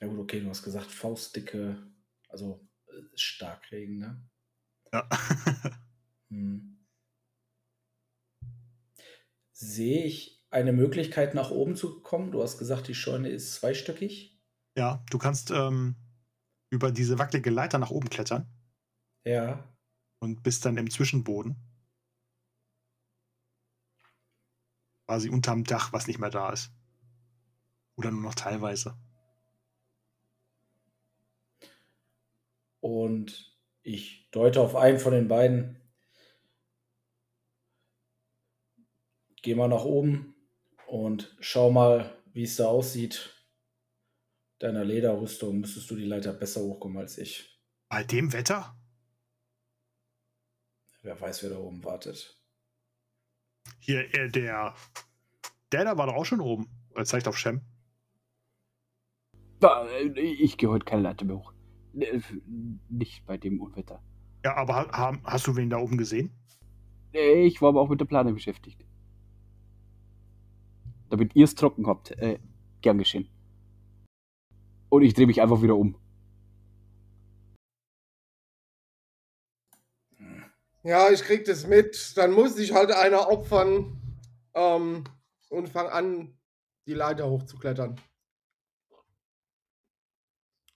[0.00, 1.78] Ja gut, okay, du hast gesagt Faustdicke,
[2.28, 4.28] also äh, Starkregen, ne?
[4.92, 5.08] Ja.
[6.30, 6.84] Hm.
[9.52, 12.30] Sehe ich eine Möglichkeit, nach oben zu kommen?
[12.32, 14.38] Du hast gesagt, die Scheune ist zweistöckig.
[14.76, 15.96] ja, du kannst ähm,
[16.70, 18.46] über diese wackelige Leiter nach oben klettern
[19.24, 19.66] Ja.
[20.20, 21.56] und bist dann im Zwischenboden.
[25.06, 26.70] Quasi unterm Dach, was nicht mehr da ist.
[27.96, 28.96] Oder nur noch teilweise.
[32.88, 35.78] Und ich deute auf einen von den beiden.
[39.42, 40.34] Geh mal nach oben
[40.86, 43.46] und schau mal, wie es da aussieht.
[44.58, 47.60] Deiner Lederrüstung müsstest du die Leiter besser hochkommen als ich.
[47.90, 48.74] Bei dem Wetter?
[51.02, 52.42] Wer weiß, wer da oben wartet.
[53.80, 54.74] Hier, äh, der.
[55.72, 56.70] Der da war doch auch schon oben.
[56.94, 57.60] Er zeigt auf Shem.
[59.60, 61.52] Äh, Ich gehe heute keine Leiter mehr hoch.
[61.94, 62.20] Äh,
[62.88, 64.02] Nicht bei dem Unwetter.
[64.44, 66.30] Ja, aber ha hast du wen da oben gesehen?
[67.12, 68.84] Äh, Ich war aber auch mit der Plane beschäftigt.
[71.10, 72.12] Damit ihr es trocken habt.
[72.12, 72.38] Äh,
[72.82, 73.28] gern geschehen.
[74.90, 75.96] Und ich drehe mich einfach wieder um.
[80.82, 82.16] Ja, ich krieg das mit.
[82.16, 84.00] Dann muss sich halt einer opfern
[84.54, 85.04] ähm,
[85.50, 86.38] und fang an,
[86.86, 88.00] die Leiter hochzuklettern.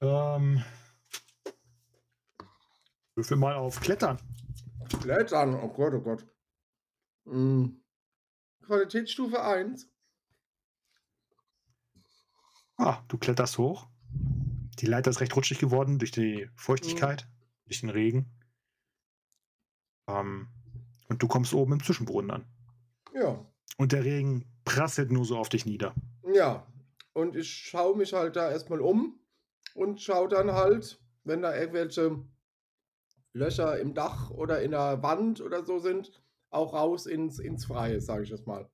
[0.01, 0.63] Ähm.
[3.15, 4.19] Würfel mal auf Klettern.
[5.01, 6.27] Klettern, oh Gott, oh Gott.
[7.25, 7.83] Hm.
[8.65, 9.89] Qualitätsstufe 1.
[12.77, 13.89] Ah, du kletterst hoch.
[14.79, 17.29] Die Leiter ist recht rutschig geworden durch die Feuchtigkeit,
[17.67, 18.31] durch den Regen.
[20.09, 20.49] Ähm,
[21.09, 22.47] und du kommst oben im Zwischenboden an.
[23.15, 23.45] Ja.
[23.77, 25.95] Und der Regen prasselt nur so auf dich nieder.
[26.33, 26.67] Ja.
[27.13, 29.21] Und ich schaue mich halt da erstmal um
[29.75, 32.25] und schaue dann halt, wenn da irgendwelche
[33.33, 36.13] Löcher im Dach oder in der Wand oder so sind,
[36.51, 38.71] auch raus ins, ins Freie, sage ich jetzt mal.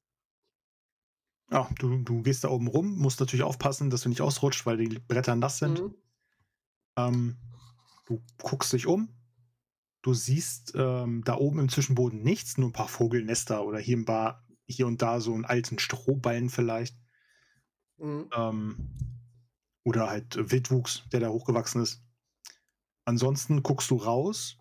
[1.51, 4.77] Ja, du, du gehst da oben rum, musst natürlich aufpassen, dass du nicht ausrutscht, weil
[4.77, 5.81] die Bretter nass sind.
[5.81, 5.95] Mhm.
[6.97, 7.37] Ähm,
[8.07, 9.09] du guckst dich um.
[10.03, 14.05] Du siehst ähm, da oben im Zwischenboden nichts, nur ein paar Vogelnester oder hier, ein
[14.05, 16.97] paar, hier und da so einen alten Strohballen vielleicht.
[17.97, 18.29] Mhm.
[18.37, 18.97] Ähm,
[19.85, 22.03] oder halt Wildwuchs, der da hochgewachsen ist.
[23.09, 24.59] Ansonsten guckst du raus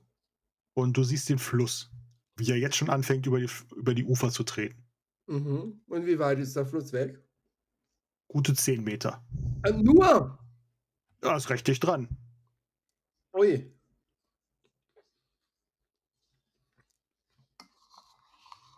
[0.74, 1.92] und du siehst den Fluss,
[2.38, 4.88] wie er jetzt schon anfängt, über die, über die Ufer zu treten.
[5.26, 5.82] Mhm.
[5.86, 7.22] Und wie weit ist der Fluss weg?
[8.30, 9.22] Gute 10 Meter.
[9.64, 10.40] Äh, nur!
[11.22, 12.08] Ja, ist recht dicht dran.
[13.34, 13.70] Ui.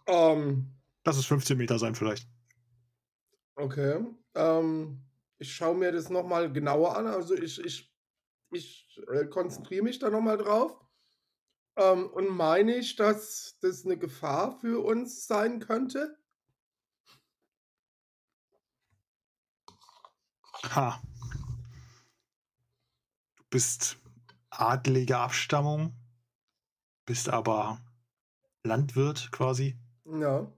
[0.08, 0.74] Ähm,
[1.06, 2.28] Lass es 15 Meter sein vielleicht.
[3.54, 4.04] okay.
[4.34, 5.04] Ähm,
[5.38, 7.06] ich schaue mir das nochmal genauer an.
[7.06, 7.94] Also ich, ich,
[8.50, 10.80] ich äh, konzentriere mich da nochmal drauf.
[11.78, 16.18] Ähm, und meine ich, dass das eine Gefahr für uns sein könnte?
[20.76, 21.02] Ha.
[23.38, 23.98] Du bist
[24.50, 25.96] adlige Abstammung,
[27.06, 27.80] bist aber
[28.64, 29.80] Landwirt quasi.
[30.06, 30.52] Ja.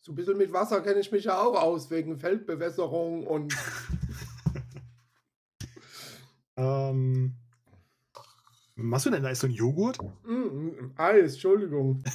[0.00, 3.56] So ein bisschen mit Wasser kenne ich mich ja auch aus, wegen Feldbewässerung und.
[6.56, 7.36] Ähm,
[8.76, 9.98] machst du denn da ist so ein Joghurt?
[10.24, 12.02] Mm, Eis, Entschuldigung.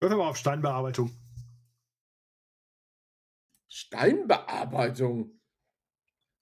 [0.00, 1.10] Würfel mal auf Steinbearbeitung.
[3.68, 5.40] Steinbearbeitung.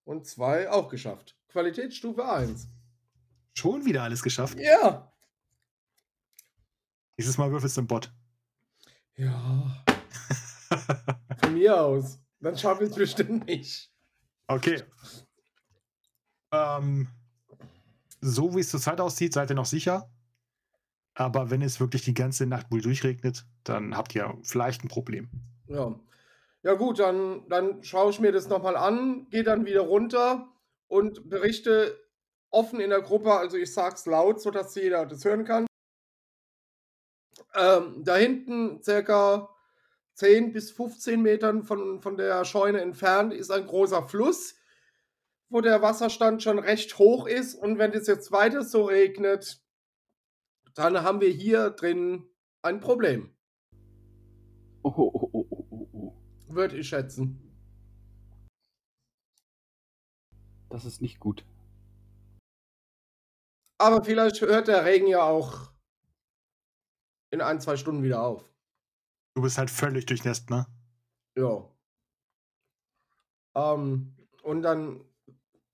[0.05, 1.37] Und zwei auch geschafft.
[1.49, 2.69] Qualitätsstufe 1.
[3.55, 4.59] Schon wieder alles geschafft.
[4.61, 5.13] Ja.
[7.19, 8.13] Dieses Mal würfelst du einen Bot.
[9.17, 9.85] Ja.
[11.41, 12.19] Von mir aus.
[12.41, 13.91] Dann schaffe ich es bestimmt nicht.
[14.47, 14.83] Okay.
[16.53, 17.09] Ähm,
[18.21, 20.11] so wie es zurzeit aussieht, seid ihr noch sicher.
[21.15, 25.31] Aber wenn es wirklich die ganze Nacht wohl durchregnet, dann habt ihr vielleicht ein Problem.
[25.67, 25.99] Ja.
[26.63, 30.49] Ja, gut, dann, dann schaue ich mir das nochmal an, gehe dann wieder runter
[30.89, 31.97] und berichte
[32.51, 33.33] offen in der Gruppe.
[33.33, 35.67] Also ich sage es laut, sodass jeder das hören kann.
[37.55, 39.49] Ähm, da hinten, circa
[40.17, 44.57] 10 bis 15 Metern von, von der Scheune entfernt, ist ein großer Fluss,
[45.49, 47.55] wo der Wasserstand schon recht hoch ist.
[47.55, 49.63] Und wenn es jetzt weiter so regnet,
[50.75, 52.29] dann haben wir hier drin
[52.63, 53.37] ein Problem,
[54.87, 56.15] Oh, oh, oh, oh, oh, oh, oh.
[56.47, 57.43] würde ich schätzen.
[60.71, 61.45] Das ist nicht gut.
[63.79, 65.73] Aber vielleicht hört der Regen ja auch
[67.33, 68.49] in ein, zwei Stunden wieder auf.
[69.37, 70.67] Du bist halt völlig durchnässt, ne?
[71.37, 71.69] Ja.
[73.55, 75.05] Ähm, und dann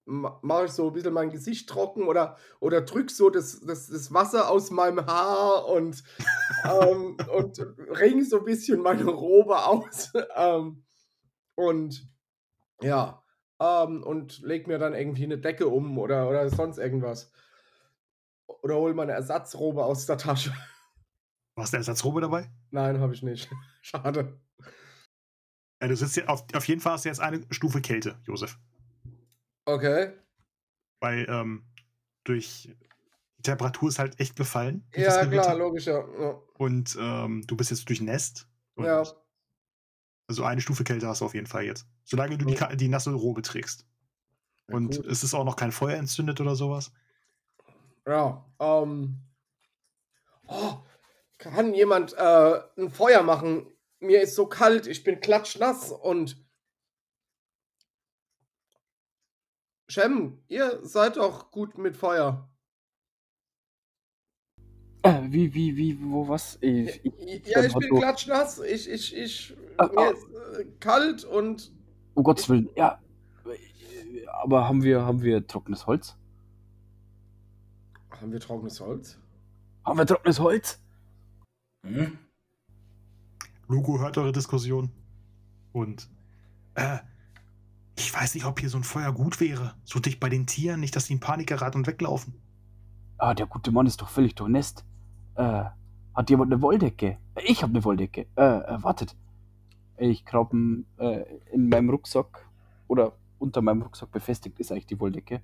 [0.05, 3.88] ma- mache ich so ein bisschen mein Gesicht trocken oder, oder drück so das, das,
[3.88, 6.03] das Wasser aus meinem Haar und,
[6.64, 7.59] ähm, und
[8.01, 10.12] ring so ein bisschen meine Robe aus.
[10.37, 10.85] ähm,
[11.57, 12.09] und
[12.83, 13.25] ja,
[13.61, 17.33] ähm, und leg mir dann irgendwie eine Decke um oder, oder sonst irgendwas.
[18.62, 20.53] Oder hol meine Ersatzrobe aus der Tasche.
[21.55, 22.51] Du hast eine Ersatzrobe dabei?
[22.71, 23.51] Nein, habe ich nicht.
[23.83, 24.41] Schade.
[25.81, 28.59] Ja, du sitzt hier, auf, auf jeden Fall hast du jetzt eine Stufe Kälte, Josef.
[29.65, 30.12] Okay.
[31.01, 31.65] Weil ähm,
[32.25, 32.71] durch
[33.38, 34.87] die Temperatur ist halt echt gefallen.
[34.95, 35.99] Ja, klar, logisch, ja.
[35.99, 36.41] ja.
[36.55, 38.49] Und ähm, du bist jetzt durchnässt.
[38.79, 39.03] Ja.
[40.29, 41.87] Also eine Stufe Kälte hast du auf jeden Fall jetzt.
[42.05, 43.87] Solange du die, die nasse Robe trägst.
[44.69, 45.07] Ja, Und gut.
[45.07, 46.93] es ist auch noch kein Feuer entzündet oder sowas.
[48.07, 49.21] Ja, ähm.
[50.47, 50.79] Oh,
[51.42, 53.66] kann jemand äh, ein Feuer machen?
[53.98, 56.37] Mir ist so kalt, ich bin klatschnass und.
[59.88, 62.48] Shem, ihr seid doch gut mit Feuer.
[65.02, 66.59] Äh, wie, wie, wie, wo, was?
[66.61, 68.61] Ich, ich, Ja, ich bin so- klatschnass.
[68.61, 69.57] Ich, ich, ich.
[69.76, 70.11] Ah, Mir ah.
[70.11, 71.72] ist äh, kalt und.
[72.14, 73.02] um Gottes Willen, ja.
[74.42, 76.16] Aber haben wir, haben wir trockenes Holz?
[78.11, 79.18] Haben wir trockenes Holz?
[79.85, 80.82] Haben wir trockenes Holz?
[81.83, 82.18] Hm?
[83.68, 84.90] Lugo hört eure Diskussion.
[85.73, 86.09] Und
[86.75, 86.99] äh,
[87.97, 89.75] ich weiß nicht, ob hier so ein Feuer gut wäre.
[89.85, 92.35] So dicht bei den Tieren, nicht, dass die in Panik geraten und weglaufen.
[93.18, 94.85] Ah, der gute Mann ist doch völlig durchnässt.
[95.35, 95.64] Äh,
[96.14, 97.18] hat jemand eine Wolldecke?
[97.45, 98.27] Ich habe eine Wolldecke.
[98.37, 99.16] Äh, äh, wartet.
[99.97, 102.47] Ich glaube, äh, in meinem Rucksack
[102.88, 105.40] oder unter meinem Rucksack befestigt ist eigentlich die Wolldecke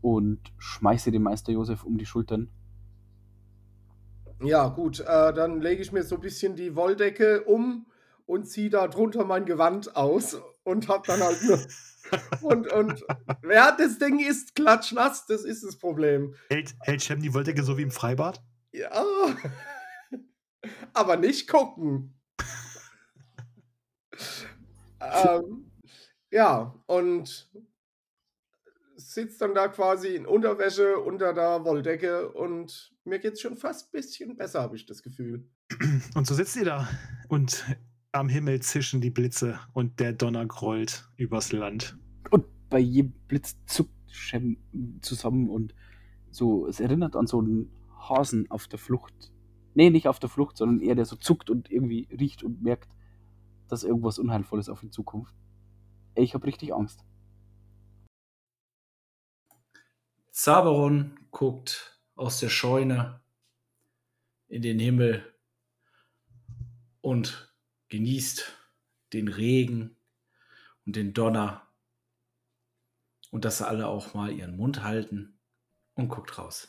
[0.00, 2.48] und schmeiße den Meister Josef um die Schultern.
[4.42, 7.86] Ja, gut, äh, dann lege ich mir so ein bisschen die Wolldecke um
[8.26, 11.58] und ziehe da drunter mein Gewand aus und hab dann halt nur.
[12.42, 13.04] und, und
[13.42, 16.34] wer das Ding ist klatschnass, das ist das Problem.
[16.48, 18.42] Hält, hält Shem die Wolldecke so wie im Freibad?
[18.72, 18.90] Ja.
[20.92, 22.20] Aber nicht gucken.
[25.00, 25.70] ähm,
[26.30, 27.50] ja, und
[29.16, 33.92] sitzt dann da quasi in Unterwäsche unter der Wolldecke und mir geht's schon fast ein
[33.92, 35.48] bisschen besser, habe ich das Gefühl.
[36.14, 36.86] Und so sitzt ihr da
[37.28, 37.64] und
[38.12, 41.96] am Himmel zischen die Blitze und der Donner grollt übers Land.
[42.30, 44.58] Und bei jedem Blitz zuckt Shem
[45.00, 45.74] zusammen und
[46.30, 49.32] so, es erinnert an so einen Hasen auf der Flucht.
[49.72, 52.90] Nee, nicht auf der Flucht, sondern eher der so zuckt und irgendwie riecht und merkt,
[53.68, 55.28] dass irgendwas Unheilvolles auf ihn zukommt.
[56.14, 57.02] Ey, ich habe richtig Angst.
[60.36, 63.22] Zaberon guckt aus der Scheune
[64.48, 65.24] in den Himmel
[67.00, 67.56] und
[67.88, 68.52] genießt
[69.14, 69.96] den Regen
[70.84, 71.66] und den Donner
[73.30, 75.40] und dass sie alle auch mal ihren Mund halten
[75.94, 76.68] und guckt raus.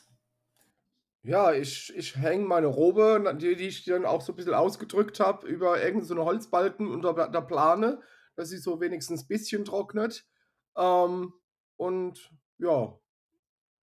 [1.22, 5.20] Ja, ich, ich hänge meine Robe, die, die ich dann auch so ein bisschen ausgedrückt
[5.20, 8.00] habe, über irgendeine Holzbalken unter der Plane,
[8.34, 10.26] dass sie so wenigstens ein bisschen trocknet.
[10.74, 11.34] Ähm,
[11.76, 12.98] und ja,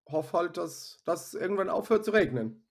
[0.08, 2.66] hoffe halt, dass das irgendwann aufhört zu regnen.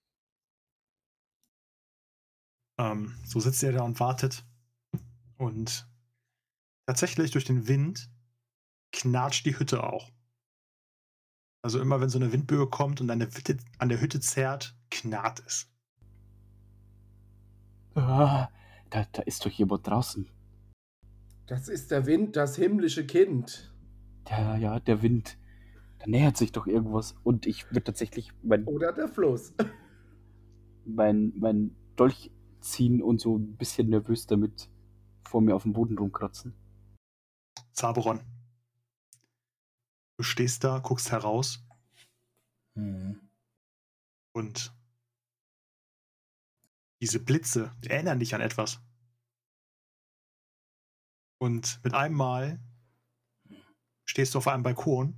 [2.79, 4.45] Ähm, so sitzt ihr da und wartet.
[5.37, 5.89] Und
[6.87, 8.11] tatsächlich durch den Wind
[8.93, 10.11] knatscht die Hütte auch.
[11.63, 14.77] Also immer wenn so eine Windböe kommt und an der Hütte, an der Hütte zerrt,
[14.91, 15.71] knarrt es.
[17.95, 18.49] Ah,
[18.91, 20.29] da, da ist doch jemand draußen.
[21.47, 23.73] Das ist der Wind, das himmlische Kind.
[24.29, 25.37] Ja, ja, der Wind.
[26.05, 27.15] Da nähert sich doch irgendwas.
[27.25, 29.55] Und ich würde tatsächlich mein, Oder der Fluss.
[30.85, 32.31] mein, mein Dolch
[32.61, 34.69] ziehen und so ein bisschen nervös damit
[35.27, 36.55] vor mir auf dem Boden rumkratzen.
[37.73, 38.21] Zaberon.
[40.19, 41.67] Du stehst da, guckst heraus
[42.77, 43.21] Mhm.
[44.35, 44.75] und
[47.01, 48.81] diese Blitze erinnern dich an etwas.
[51.41, 52.61] Und mit einem Mal
[54.05, 55.15] stehst du auf einem Balkon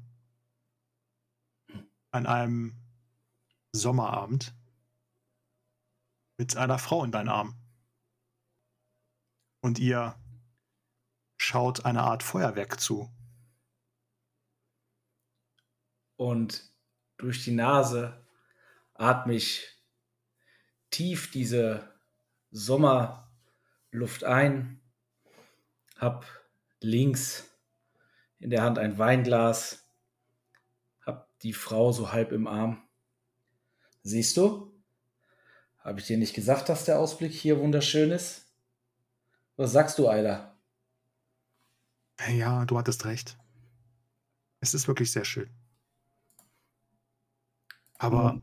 [2.16, 2.74] an einem
[3.72, 4.54] Sommerabend
[6.38, 7.54] mit einer Frau in deinen Armen.
[9.60, 10.18] Und ihr
[11.36, 13.10] schaut eine Art Feuerwerk zu.
[16.16, 16.72] Und
[17.18, 18.26] durch die Nase
[18.94, 19.68] atme ich
[20.90, 21.94] tief diese
[22.50, 24.80] Sommerluft ein,
[25.98, 26.24] hab
[26.80, 27.50] links
[28.38, 29.85] in der Hand ein Weinglas,
[31.46, 32.82] die Frau so halb im Arm.
[34.02, 34.72] Siehst du?
[35.78, 38.46] Habe ich dir nicht gesagt, dass der Ausblick hier wunderschön ist?
[39.56, 40.58] Was sagst du, Ayla?
[42.28, 43.38] Ja, du hattest recht.
[44.60, 45.50] Es ist wirklich sehr schön.
[47.98, 48.42] Aber Hm.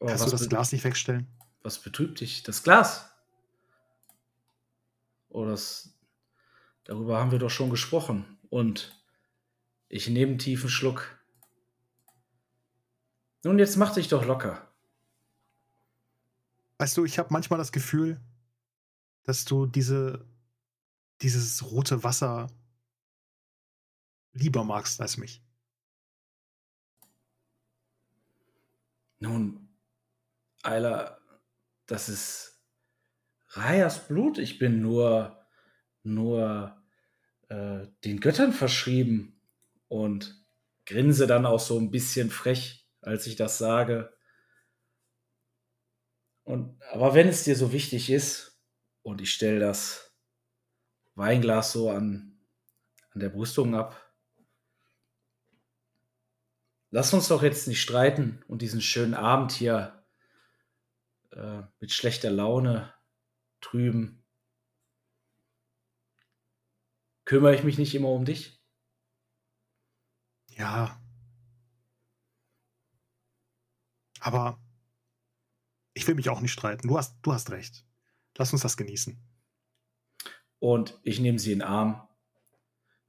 [0.00, 1.26] Aber kannst du das Glas nicht wegstellen?
[1.62, 2.44] Was betrübt dich?
[2.44, 3.10] Das Glas?
[5.28, 5.92] Oh, das.
[6.84, 8.38] Darüber haben wir doch schon gesprochen.
[8.48, 8.96] Und
[9.88, 11.17] ich nehme einen tiefen Schluck.
[13.44, 14.68] Nun, jetzt mach dich doch locker.
[16.78, 18.20] Weißt du, ich habe manchmal das Gefühl,
[19.24, 20.26] dass du diese,
[21.22, 22.48] dieses rote Wasser
[24.32, 25.42] lieber magst als mich.
[29.20, 29.68] Nun,
[30.62, 31.18] Ayla,
[31.86, 32.60] das ist
[33.50, 34.38] Rayas Blut.
[34.38, 35.44] Ich bin nur,
[36.02, 36.80] nur
[37.48, 39.40] äh, den Göttern verschrieben
[39.88, 40.44] und
[40.86, 42.77] grinse dann auch so ein bisschen frech,
[43.08, 44.12] als ich das sage.
[46.44, 48.60] Und, aber wenn es dir so wichtig ist
[49.02, 50.14] und ich stelle das
[51.14, 52.38] Weinglas so an,
[53.10, 54.14] an der Brüstung ab,
[56.90, 60.04] lass uns doch jetzt nicht streiten und diesen schönen Abend hier
[61.32, 62.92] äh, mit schlechter Laune
[63.60, 64.22] trüben.
[67.24, 68.62] Kümmere ich mich nicht immer um dich?
[70.48, 71.00] Ja.
[74.28, 74.62] Aber
[75.94, 76.86] ich will mich auch nicht streiten.
[76.86, 77.86] Du hast, du hast recht.
[78.36, 79.18] Lass uns das genießen.
[80.58, 82.06] Und ich nehme sie in den Arm.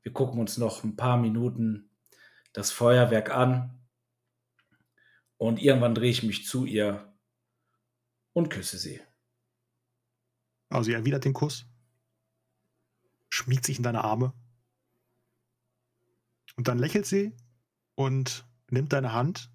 [0.02, 1.92] Wir gucken uns noch ein paar Minuten
[2.54, 3.86] das Feuerwerk an.
[5.36, 7.14] Und irgendwann drehe ich mich zu ihr
[8.32, 9.02] und küsse sie.
[10.70, 11.66] Also sie erwidert den Kuss,
[13.28, 14.34] schmiegt sich in deine Arme
[16.56, 17.36] und dann lächelt sie
[17.96, 19.52] und nimmt deine Hand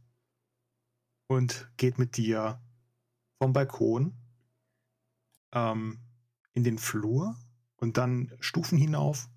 [1.27, 2.61] und geht mit dir
[3.39, 4.15] vom Balkon
[5.53, 6.01] ähm,
[6.53, 7.37] in den Flur
[7.77, 9.29] und dann Stufen hinauf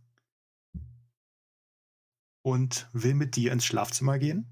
[2.44, 4.46] und will mit dir ins Schlafzimmer gehen.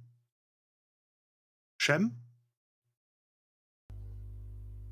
[1.78, 2.16] Shem,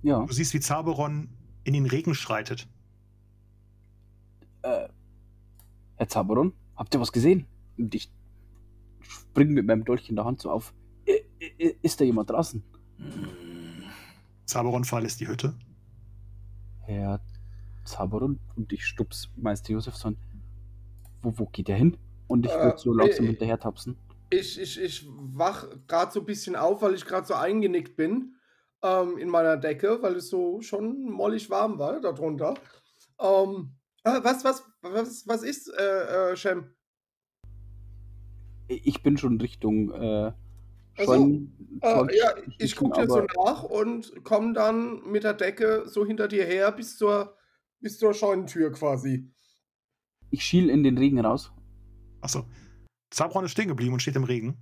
[0.04, 0.26] Ja.
[0.26, 1.30] du siehst, wie Zaberon
[1.64, 2.68] in den Regen schreitet.
[4.62, 4.90] Äh,
[5.96, 7.48] Herr Zaberon, habt ihr was gesehen?
[7.78, 8.12] Und ich
[9.02, 10.74] spring mit meinem Dolch in der Hand so auf.
[11.58, 12.64] Ist da jemand draußen?
[14.46, 15.54] Zaberon verlässt die Hütte.
[16.82, 17.22] Herr
[17.86, 20.18] Zaberon und ich stups Meister Josef an.
[21.22, 21.98] Wo, wo geht er hin?
[22.28, 23.98] Und ich Äh, würde so langsam äh, hinterher tapsen.
[24.30, 28.36] Ich, ich, ich wach gerade so ein bisschen auf, weil ich gerade so eingenickt bin
[28.82, 32.56] ähm, in meiner Decke, weil es so schon mollig warm war darunter.
[33.20, 36.74] Ähm, äh, was, was, was, was ist, äh, äh, Shem?
[38.68, 40.32] Ich bin schon Richtung äh,
[40.98, 41.14] Ach so.
[41.14, 46.06] schon Äh, ja, ich gucke dir so nach und komme dann mit der Decke so
[46.06, 47.38] hinter dir her bis zur,
[47.80, 49.30] bis zur Scheunentür quasi.
[50.30, 51.52] Ich schiel in den Regen raus.
[52.22, 52.46] Achso.
[53.12, 54.58] Zaberon ist stehen geblieben und steht im Regen.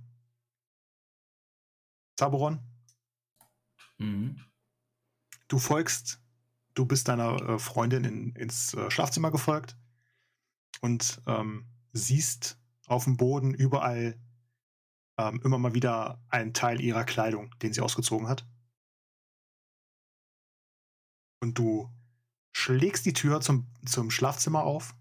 [2.16, 2.60] Zaberon,
[3.98, 4.36] Mhm.
[5.48, 6.20] du folgst,
[6.74, 9.76] du bist deiner äh, Freundin in, ins äh, Schlafzimmer gefolgt
[10.80, 14.20] und ähm, siehst auf dem Boden überall
[15.28, 18.46] ähm, immer mal wieder einen Teil ihrer Kleidung, den sie ausgezogen hat.
[21.40, 21.90] Und du
[22.52, 24.94] schlägst die Tür zum, zum Schlafzimmer auf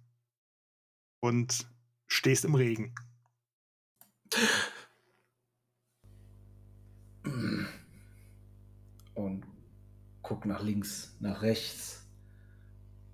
[1.19, 1.67] und
[2.07, 2.95] stehst im Regen.
[9.13, 9.45] Und
[10.21, 12.07] guck nach links, nach rechts,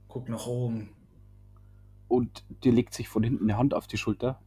[0.08, 0.90] guck nach oben.
[2.08, 4.42] Und dir legt sich von hinten eine Hand auf die Schulter.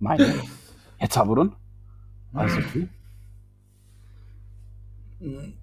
[0.00, 0.42] Meine
[0.98, 1.54] Herr Zaboron?
[2.32, 2.88] Alles okay?
[5.18, 5.54] Hm,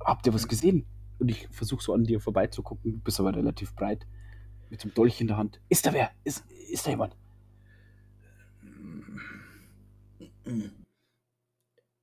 [0.00, 0.86] Habt ihr was gesehen?
[1.18, 2.92] Und ich versuche so an dir vorbeizugucken.
[2.92, 4.06] Du bist aber relativ breit.
[4.70, 5.60] Mit dem Dolch in der Hand.
[5.68, 6.10] Ist da wer?
[6.24, 7.16] Ist, ist da jemand?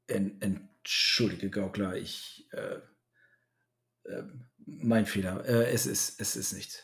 [0.07, 2.47] En, entschuldige, Gaukler, ich.
[2.51, 2.79] Äh,
[4.09, 4.23] äh,
[4.65, 5.45] mein Fehler.
[5.45, 6.83] Äh, es, ist, es ist nichts.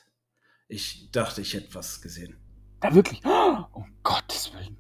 [0.67, 2.36] Ich dachte, ich hätte was gesehen.
[2.81, 3.23] Da wirklich?
[3.23, 4.77] Um Gottes Willen.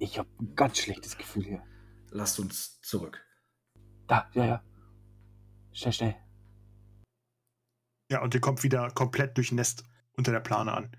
[0.00, 1.62] Ich habe ein ganz schlechtes Gefühl hier.
[2.10, 3.22] Lasst uns zurück.
[4.08, 4.64] Da, ja, ja.
[5.72, 6.16] Schnell, schnell.
[8.10, 9.84] Ja, und ihr kommt wieder komplett durchnässt
[10.14, 10.96] unter der Plane an.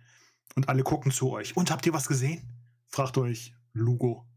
[0.56, 1.58] Und alle gucken zu euch.
[1.58, 2.48] Und habt ihr was gesehen?
[2.90, 4.28] Fragt euch Lugo.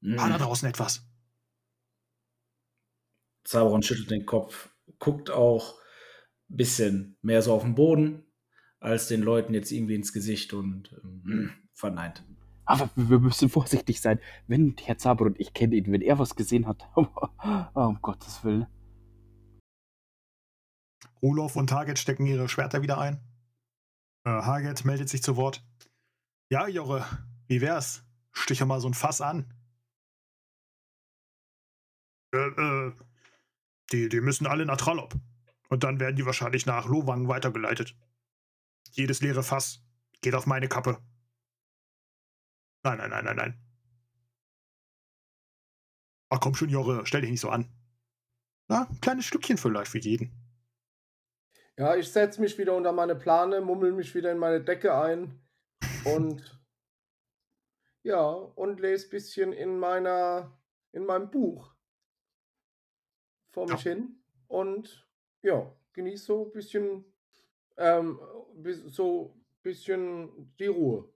[0.00, 0.42] War da Hm.
[0.42, 1.06] draußen etwas?
[3.44, 5.78] Zaberon schüttelt den Kopf, guckt auch
[6.48, 8.24] ein bisschen mehr so auf den Boden,
[8.80, 12.24] als den Leuten jetzt irgendwie ins Gesicht und ähm, verneint.
[12.64, 14.20] Aber wir müssen vorsichtig sein.
[14.46, 16.88] Wenn Herr Zaboron, ich kenne ihn, wenn er was gesehen hat.
[17.74, 18.66] um Gottes Willen.
[21.22, 23.20] Roloff und Target stecken ihre Schwerter wieder ein.
[24.24, 25.64] Äh, Harget meldet sich zu Wort.
[26.50, 27.04] Ja, Jorre,
[27.46, 28.04] wie wär's?
[28.32, 29.52] Stiche mal so ein Fass an.
[32.34, 32.92] Äh, äh,
[33.92, 35.14] die, die müssen alle nach Trallop.
[35.68, 37.96] Und dann werden die wahrscheinlich nach Lowang weitergeleitet.
[38.90, 39.82] Jedes leere Fass
[40.20, 40.98] geht auf meine Kappe.
[42.84, 43.60] Nein, nein, nein, nein, nein.
[46.28, 47.72] Ach komm schon, Jorre, stell dich nicht so an.
[48.68, 50.32] Na, ein kleines Stückchen vielleicht für jeden.
[51.78, 55.40] Ja, ich setze mich wieder unter meine Plane, mummel mich wieder in meine Decke ein
[56.04, 56.60] und
[58.02, 60.52] ja, und lese ein bisschen in meiner,
[60.92, 61.74] in meinem Buch
[63.50, 65.08] vor mich hin und
[65.42, 67.04] ja, genieße so ein bisschen,
[67.78, 68.20] ähm,
[68.86, 71.13] so ein bisschen die Ruhe.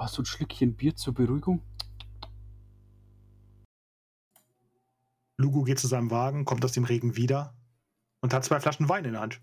[0.00, 1.60] Ach, so ein Schlückchen Bier zur Beruhigung?
[5.36, 7.54] Lugo geht zu seinem Wagen, kommt aus dem Regen wieder
[8.20, 9.40] und hat zwei Flaschen Wein in der Hand.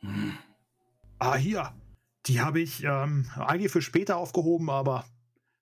[0.00, 0.34] Hm.
[1.18, 1.74] Ah, hier.
[2.26, 5.04] Die habe ich ähm, eigentlich für später aufgehoben, aber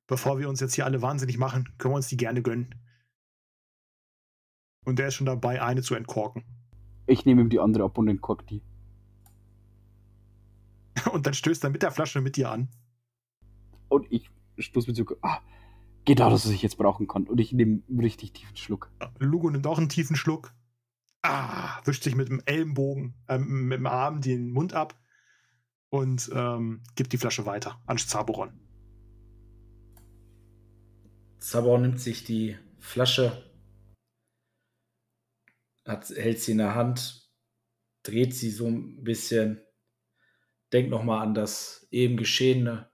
[0.08, 2.74] bevor wir uns jetzt hier alle wahnsinnig machen, können wir uns die gerne gönnen.
[4.84, 6.44] Und der ist schon dabei, eine zu entkorken.
[7.06, 8.62] Ich nehme ihm die andere ab und entkork die.
[11.12, 12.68] Und dann stößt er mit der Flasche mit dir an.
[13.90, 15.40] Und ich stoß mir so, ah,
[16.04, 17.24] geht da, dass er sich jetzt brauchen kann.
[17.24, 18.90] Und ich nehme einen richtig tiefen Schluck.
[19.18, 20.54] Lugo nimmt auch einen tiefen Schluck.
[21.22, 24.98] Ah, wischt sich mit dem Ellenbogen, ähm, mit dem Arm den Mund ab
[25.90, 28.58] und ähm, gibt die Flasche weiter an Zaboron.
[31.38, 33.50] Zaberon nimmt sich die Flasche,
[35.84, 37.30] hat, hält sie in der Hand,
[38.02, 39.60] dreht sie so ein bisschen,
[40.72, 42.89] denkt nochmal an das eben Geschehene,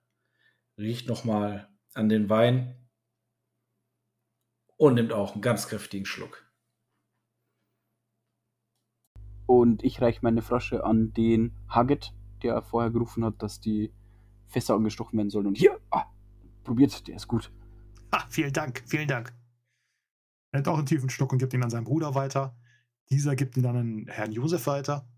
[0.79, 2.89] riecht nochmal an den Wein
[4.77, 6.45] und nimmt auch einen ganz kräftigen Schluck.
[9.47, 12.13] Und ich reiche meine Flasche an den Haggett,
[12.43, 13.95] der vorher gerufen hat, dass die
[14.49, 15.47] Fässer angestochen werden sollen.
[15.47, 16.07] Und hier, ah,
[16.65, 17.53] probiert, der ist gut.
[18.11, 19.33] Ah, vielen Dank, vielen Dank.
[20.51, 22.57] Er hat auch einen tiefen Schluck und gibt ihn an seinen Bruder weiter.
[23.09, 25.09] Dieser gibt ihn dann an Herrn Josef weiter.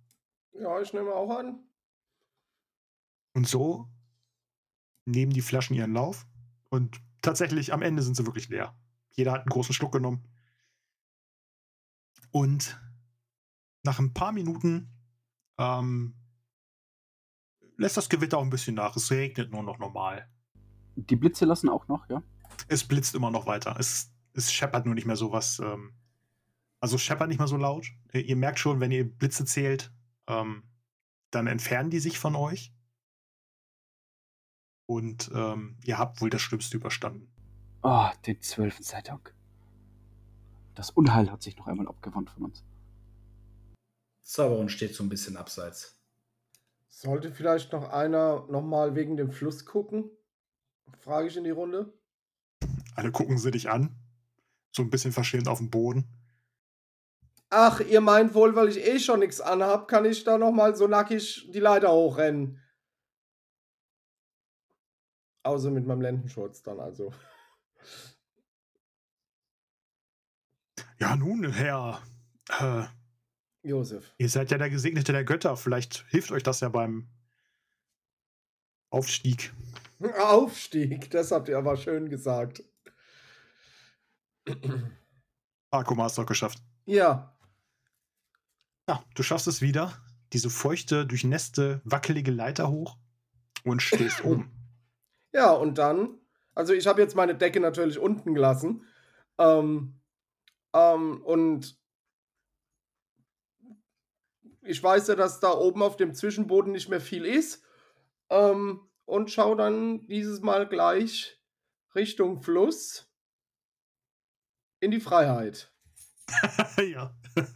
[0.52, 1.60] Ja, ich nehme auch an.
[3.34, 3.88] Und so
[5.08, 6.26] nehmen die Flaschen ihren Lauf.
[6.68, 8.74] Und tatsächlich am Ende sind sie wirklich leer.
[9.10, 10.24] Jeder hat einen großen Schluck genommen.
[12.30, 12.80] Und
[13.82, 14.92] nach ein paar Minuten
[15.56, 16.14] ähm,
[17.76, 18.96] lässt das Gewitter auch ein bisschen nach.
[18.96, 20.28] Es regnet nur noch normal.
[20.96, 22.22] Die Blitze lassen auch noch, ja?
[22.66, 23.76] Es blitzt immer noch weiter.
[23.78, 25.58] Es, es scheppert nur nicht mehr so was.
[25.60, 25.92] Ähm,
[26.80, 27.86] also scheppert nicht mehr so laut.
[28.12, 29.92] Ihr, ihr merkt schon, wenn ihr Blitze zählt,
[30.26, 30.64] ähm,
[31.30, 32.72] dann entfernen die sich von euch.
[34.88, 37.28] Und ähm, ihr habt wohl das Schlimmste überstanden.
[37.82, 39.34] Ah, den Zwölfen sei Dank.
[40.74, 42.64] Das Unheil hat sich noch einmal abgewandt von uns.
[44.22, 46.00] Zaberon steht so ein bisschen abseits.
[46.88, 50.10] Sollte vielleicht noch einer nochmal wegen dem Fluss gucken?
[51.00, 51.92] Frage ich in die Runde.
[52.94, 53.94] Alle gucken sie dich an.
[54.72, 56.08] So ein bisschen verschämt auf dem Boden.
[57.50, 60.86] Ach, ihr meint wohl, weil ich eh schon nichts anhab, kann ich da nochmal so
[60.86, 62.62] nackig die Leiter hochrennen.
[65.48, 67.10] Außer mit meinem Lendenschutz dann also.
[70.98, 72.02] Ja, nun, Herr.
[72.50, 72.84] Äh,
[73.62, 74.14] Josef.
[74.18, 75.56] ihr seid ja der Gesegnete der Götter.
[75.56, 77.08] Vielleicht hilft euch das ja beim
[78.90, 79.54] Aufstieg.
[80.20, 82.62] Aufstieg, das habt ihr aber schön gesagt.
[85.70, 86.62] Akuma hast doch geschafft.
[86.84, 87.34] Ja,
[88.86, 89.96] Ja, du schaffst es wieder.
[90.34, 92.98] Diese feuchte, durchnässte, wackelige Leiter hoch.
[93.64, 94.52] und stehst oben.
[95.32, 96.18] Ja, und dann,
[96.54, 98.84] also ich habe jetzt meine Decke natürlich unten gelassen.
[99.38, 100.00] Ähm,
[100.74, 101.78] ähm, und
[104.62, 107.62] ich weiß ja, dass da oben auf dem Zwischenboden nicht mehr viel ist.
[108.30, 111.40] Ähm, und schaue dann dieses Mal gleich
[111.94, 113.10] Richtung Fluss
[114.80, 115.72] in die Freiheit.
[116.92, 117.14] ja.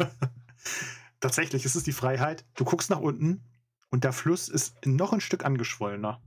[1.21, 2.45] Tatsächlich, es ist die Freiheit.
[2.55, 3.45] Du guckst nach unten
[3.91, 6.23] und der Fluss ist noch ein Stück angeschwollener.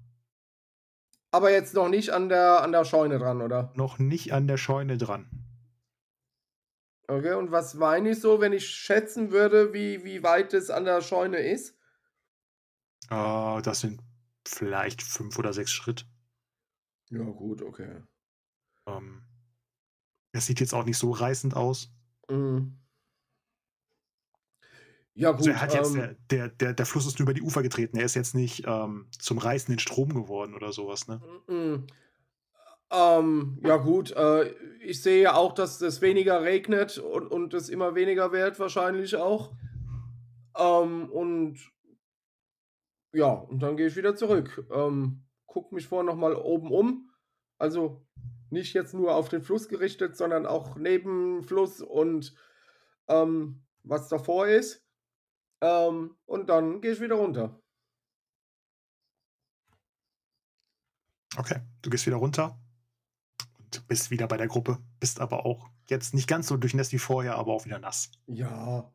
[1.35, 3.73] Aber jetzt noch nicht an der, an der Scheune dran, oder?
[3.75, 5.29] Noch nicht an der Scheune dran.
[7.09, 10.85] Okay, und was meine ich so, wenn ich schätzen würde, wie, wie weit es an
[10.85, 11.77] der Scheune ist?
[13.09, 14.01] Äh, das sind
[14.47, 16.07] vielleicht fünf oder sechs Schritt.
[17.09, 18.01] Ja, gut, okay.
[18.87, 19.21] Ähm,
[20.31, 21.93] es sieht jetzt auch nicht so reißend aus.
[22.29, 22.79] Mhm.
[25.15, 25.39] Ja, gut.
[25.39, 27.63] Also er hat jetzt, ähm, der, der, der, der Fluss ist nur über die Ufer
[27.63, 27.97] getreten.
[27.97, 31.21] Er ist jetzt nicht ähm, zum reißenden Strom geworden oder sowas, ne?
[32.91, 37.69] Ähm, ja gut, äh, ich sehe ja auch, dass es weniger regnet und, und es
[37.69, 39.53] immer weniger wird wahrscheinlich auch.
[40.57, 41.59] Ähm, und
[43.13, 44.65] ja, und dann gehe ich wieder zurück.
[44.71, 47.09] Ähm, guck mich vorher nochmal oben um.
[47.57, 48.05] Also
[48.49, 52.35] nicht jetzt nur auf den Fluss gerichtet, sondern auch neben Fluss und
[53.07, 54.84] ähm, was davor ist.
[55.61, 57.59] Ähm, und dann gehe ich wieder runter.
[61.37, 62.57] Okay, du gehst wieder runter
[63.57, 66.99] und bist wieder bei der Gruppe, bist aber auch jetzt nicht ganz so durchnässt wie
[66.99, 68.11] vorher, aber auch wieder nass.
[68.27, 68.91] Ja.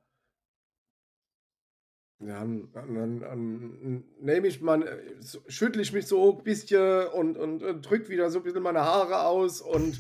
[2.23, 5.15] Ja, dann, dann, dann nehme ich mal, äh,
[5.49, 8.81] schüttle ich mich so ein bisschen und, und, und drücke wieder so ein bisschen meine
[8.81, 9.63] Haare aus.
[9.63, 9.99] Und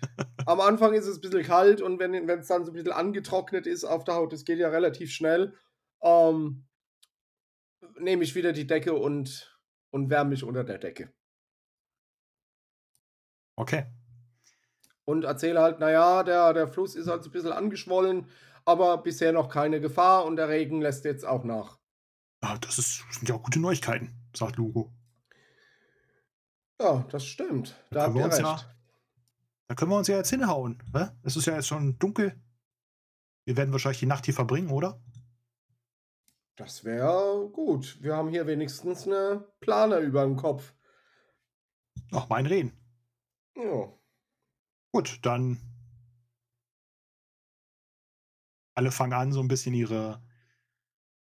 [0.46, 3.68] am Anfang ist es ein bisschen kalt und wenn es dann so ein bisschen angetrocknet
[3.68, 5.54] ist auf der Haut, das geht ja relativ schnell,
[6.02, 6.66] ähm,
[7.98, 9.58] nehme ich wieder die Decke und,
[9.90, 11.12] und wärme mich unter der Decke.
[13.56, 13.86] Okay.
[15.04, 18.26] Und erzähle halt, naja, der, der Fluss ist halt so ein bisschen angeschwollen,
[18.64, 21.78] aber bisher noch keine Gefahr und der Regen lässt jetzt auch nach.
[22.42, 24.92] Ah, das ist, sind ja auch gute Neuigkeiten, sagt Lugo.
[26.80, 27.76] Ja, das stimmt.
[27.90, 28.44] Da können habt wir ihr uns recht.
[28.46, 28.74] ja-
[29.68, 30.82] Da können wir uns ja jetzt hinhauen.
[30.94, 31.18] Ne?
[31.22, 32.40] Es ist ja jetzt schon dunkel.
[33.44, 35.02] Wir werden wahrscheinlich die Nacht hier verbringen, oder?
[36.60, 38.02] Das wäre gut.
[38.02, 40.74] Wir haben hier wenigstens eine Plane über dem Kopf.
[42.12, 42.72] Ach, mein Reden.
[43.56, 43.90] Ja.
[44.92, 45.58] Gut, dann.
[48.74, 50.22] Alle fangen an, so ein bisschen ihre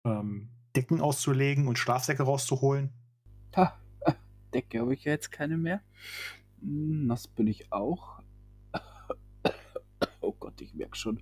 [0.05, 2.93] ähm, Decken auszulegen und Schlafsäcke rauszuholen.
[3.57, 3.77] Ha,
[4.53, 5.83] Decke habe ich ja jetzt keine mehr.
[6.61, 8.21] Hm, Nass bin ich auch.
[10.21, 11.21] Oh Gott, ich merke schon.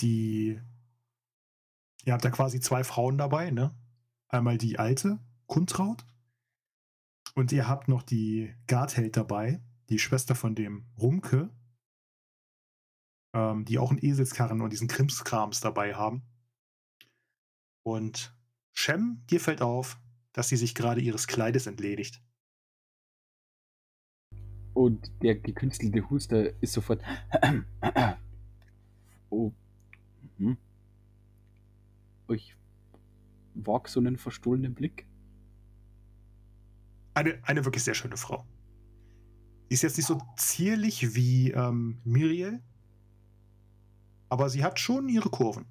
[0.00, 0.58] Die.
[2.04, 3.74] Ihr habt ja quasi zwei Frauen dabei, ne?
[4.28, 6.04] Einmal die alte, Kuntraut.
[7.34, 11.50] Und ihr habt noch die Gartheld dabei, die Schwester von dem Rumke,
[13.34, 16.22] ähm, die auch einen Eselskarren und diesen Krimskrams dabei haben.
[17.82, 18.34] Und
[18.72, 19.98] Shem, dir fällt auf,
[20.32, 22.22] dass sie sich gerade ihres Kleides entledigt.
[24.72, 27.02] Und der gekünstelte Huster ist sofort.
[29.32, 29.52] Oh.
[30.38, 30.58] Mhm.
[32.34, 32.56] Ich
[33.54, 35.06] wag so einen verstohlenen Blick.
[37.14, 38.46] Eine, eine wirklich sehr schöne Frau.
[39.68, 42.62] Sie ist jetzt nicht so zierlich wie ähm, Miriel,
[44.28, 45.66] aber sie hat schon ihre Kurven.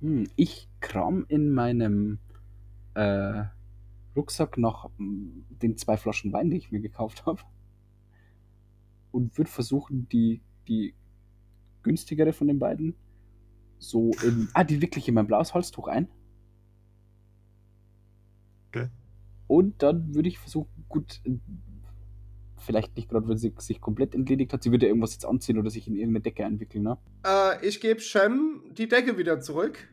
[0.00, 2.18] Hm, ich kram in meinem
[2.94, 3.44] äh,
[4.16, 7.42] Rucksack nach mm, den zwei Flaschen Wein, die ich mir gekauft habe.
[9.10, 10.94] Und würde versuchen, die, die
[11.82, 12.96] günstigere von den beiden
[13.78, 14.48] so in.
[14.54, 16.08] Ah, die wirklich in mein blaues Halstuch ein.
[18.68, 18.88] Okay.
[19.46, 21.20] Und dann würde ich versuchen, gut,
[22.58, 25.70] vielleicht nicht gerade, wenn sie sich komplett entledigt hat, sie würde irgendwas jetzt anziehen oder
[25.70, 26.98] sich in irgendeine Decke einwickeln, ne?
[27.26, 29.88] Äh, ich gebe Shem die Decke wieder zurück.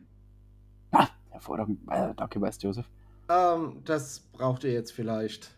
[0.90, 1.80] Ah, hervorragend.
[1.90, 2.88] Äh, danke, weißt Josef.
[3.28, 5.56] Ähm, das braucht ihr jetzt vielleicht.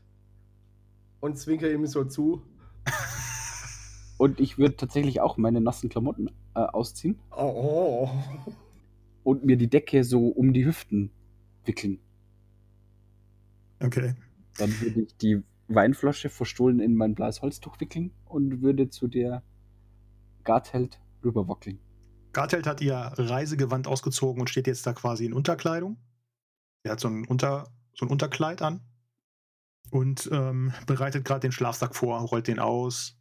[1.20, 2.42] Und zwinker ihm so zu.
[4.18, 8.52] Und ich würde tatsächlich auch meine nassen Klamotten äh, ausziehen Oh, oh.
[9.22, 11.10] und mir die Decke so um die Hüften
[11.64, 12.00] wickeln.
[13.80, 14.14] Okay.
[14.58, 19.42] Dann würde ich die Weinflasche verstohlen in mein blaues Holztuch wickeln und würde zu der
[20.44, 21.80] Gartheld rüberwackeln.
[22.32, 25.96] Gartelt hat ihr Reisegewand ausgezogen und steht jetzt da quasi in Unterkleidung.
[26.82, 28.80] Er hat so ein, Unter, so ein Unterkleid an
[29.90, 33.16] und ähm, bereitet gerade den Schlafsack vor, rollt den aus,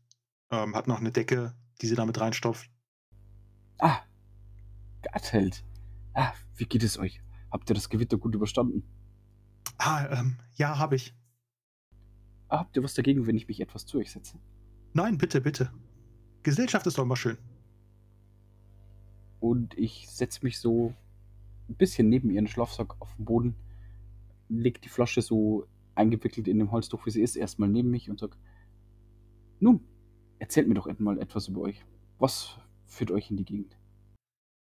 [0.51, 2.69] ähm, hat noch eine Decke, die sie damit reinstopft.
[3.83, 4.01] Ah,
[5.01, 5.61] Gartheld.
[6.13, 7.21] Ah, wie geht es euch?
[7.51, 8.83] Habt ihr das Gewitter gut überstanden?
[9.77, 11.13] Ah, ähm, ja, habe ich.
[12.47, 14.39] Ah, habt ihr was dagegen, wenn ich mich etwas zu euch setze?
[14.93, 15.69] Nein, bitte, bitte.
[16.43, 17.37] Gesellschaft ist doch immer schön.
[19.41, 20.93] Und ich setze mich so
[21.67, 23.55] ein bisschen neben ihren Schlafsack auf den Boden,
[24.47, 28.17] leg die Flasche so eingewickelt in dem Holztuch, wie sie ist, erstmal neben mich und
[28.17, 28.37] sag,
[29.59, 29.81] nun,
[30.39, 31.83] erzählt mir doch mal etwas über euch.
[32.17, 32.57] Was
[32.93, 33.77] führt euch in die Gegend?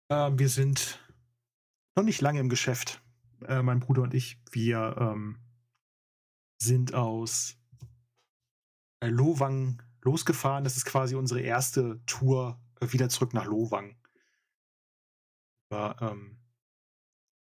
[0.09, 0.99] Ähm, wir sind
[1.95, 3.01] noch nicht lange im Geschäft,
[3.45, 4.39] äh, mein Bruder und ich.
[4.51, 5.39] Wir ähm,
[6.61, 7.57] sind aus
[9.01, 10.63] äh, Lowang losgefahren.
[10.63, 13.95] Das ist quasi unsere erste Tour äh, wieder zurück nach Lowang.
[15.69, 16.37] Über ähm,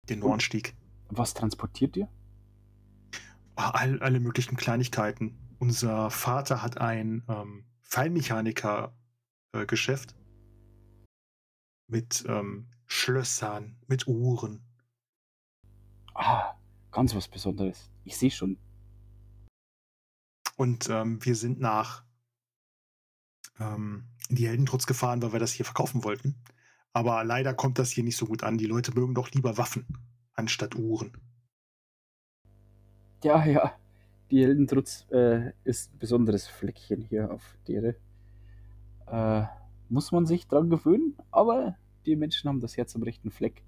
[0.10, 0.76] den Nordstieg.
[1.10, 2.08] Was transportiert ihr?
[3.56, 5.38] Ah, All, alle möglichen Kleinigkeiten.
[5.60, 10.16] Unser Vater hat ein ähm, Feinmechaniker-Geschäft
[11.88, 14.62] mit ähm, Schlössern, mit Uhren.
[16.14, 16.54] Ah,
[16.92, 17.90] ganz was Besonderes.
[18.04, 18.58] Ich sehe schon.
[20.56, 22.04] Und ähm, wir sind nach
[23.60, 26.36] ähm, in die Heldentrutz gefahren, weil wir das hier verkaufen wollten.
[26.94, 28.58] Aber leider kommt das hier nicht so gut an.
[28.58, 29.86] Die Leute mögen doch lieber Waffen
[30.34, 31.12] anstatt Uhren.
[33.24, 33.78] Ja, ja.
[34.32, 37.96] Die Heldentrutz äh, ist ein besonderes Fleckchen hier auf der.
[39.08, 39.46] Äh,
[39.96, 43.64] muss man sich dran gewöhnen, aber die Menschen haben das Herz am rechten Fleck.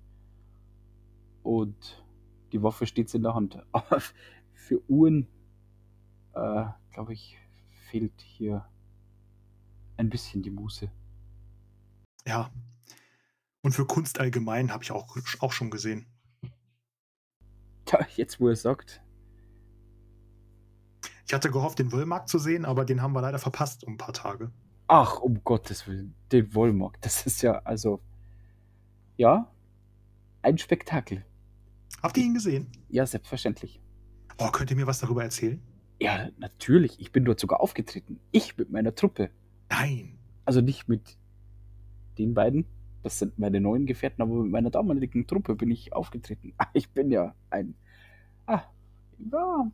[1.41, 2.03] Und
[2.51, 3.65] die Waffe steht in der Hand.
[3.71, 4.01] Aber
[4.53, 5.25] für Uhren,
[6.33, 7.37] äh, glaube ich,
[7.89, 8.67] fehlt hier
[9.95, 10.91] ein bisschen die Muße.
[12.27, 12.51] Ja.
[13.61, 16.07] Und für Kunst allgemein habe ich auch, auch schon gesehen.
[17.85, 19.01] Tja, jetzt wo er sagt.
[21.25, 23.97] Ich hatte gehofft, den Wollmarkt zu sehen, aber den haben wir leider verpasst um ein
[23.97, 24.51] paar Tage.
[24.87, 27.05] Ach, um Gottes Willen, den Wollmarkt.
[27.05, 28.01] Das ist ja, also.
[29.17, 29.51] Ja,
[30.41, 31.25] ein Spektakel.
[32.01, 32.67] Habt ihr ihn gesehen?
[32.89, 33.81] Ja, selbstverständlich.
[34.37, 35.59] Oh, könnt ihr mir was darüber erzählen?
[35.99, 36.99] Ja, natürlich.
[36.99, 38.19] Ich bin dort sogar aufgetreten.
[38.31, 39.31] Ich mit meiner Truppe.
[39.69, 40.17] Nein.
[40.45, 41.17] Also nicht mit
[42.17, 42.65] den beiden.
[43.03, 46.53] Das sind meine neuen Gefährten, aber mit meiner damaligen Truppe bin ich aufgetreten.
[46.57, 47.75] Ah, Ich bin ja ein.
[48.45, 48.63] Ah,
[49.17, 49.71] ja,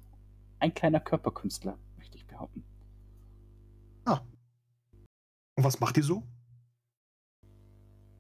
[0.60, 2.64] ein kleiner Körperkünstler, möchte ich behaupten.
[5.56, 6.24] Und was macht ihr so?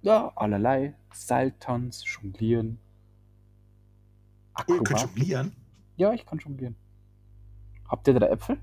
[0.01, 0.95] Ja, allerlei.
[1.13, 2.79] Seiltanz, Jonglieren.
[4.67, 5.55] Oh, ihr könnt jonglieren?
[5.95, 6.75] Ja, ich kann jonglieren.
[7.87, 8.57] Habt ihr drei Äpfel?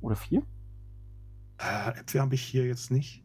[0.00, 0.42] Oder vier?
[1.58, 3.22] Äh, Äpfel habe ich hier jetzt nicht.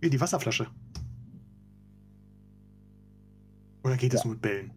[0.00, 0.66] Hier, die Wasserflasche.
[3.82, 4.20] Oder geht Ja.
[4.24, 4.72] nur mit Bällen?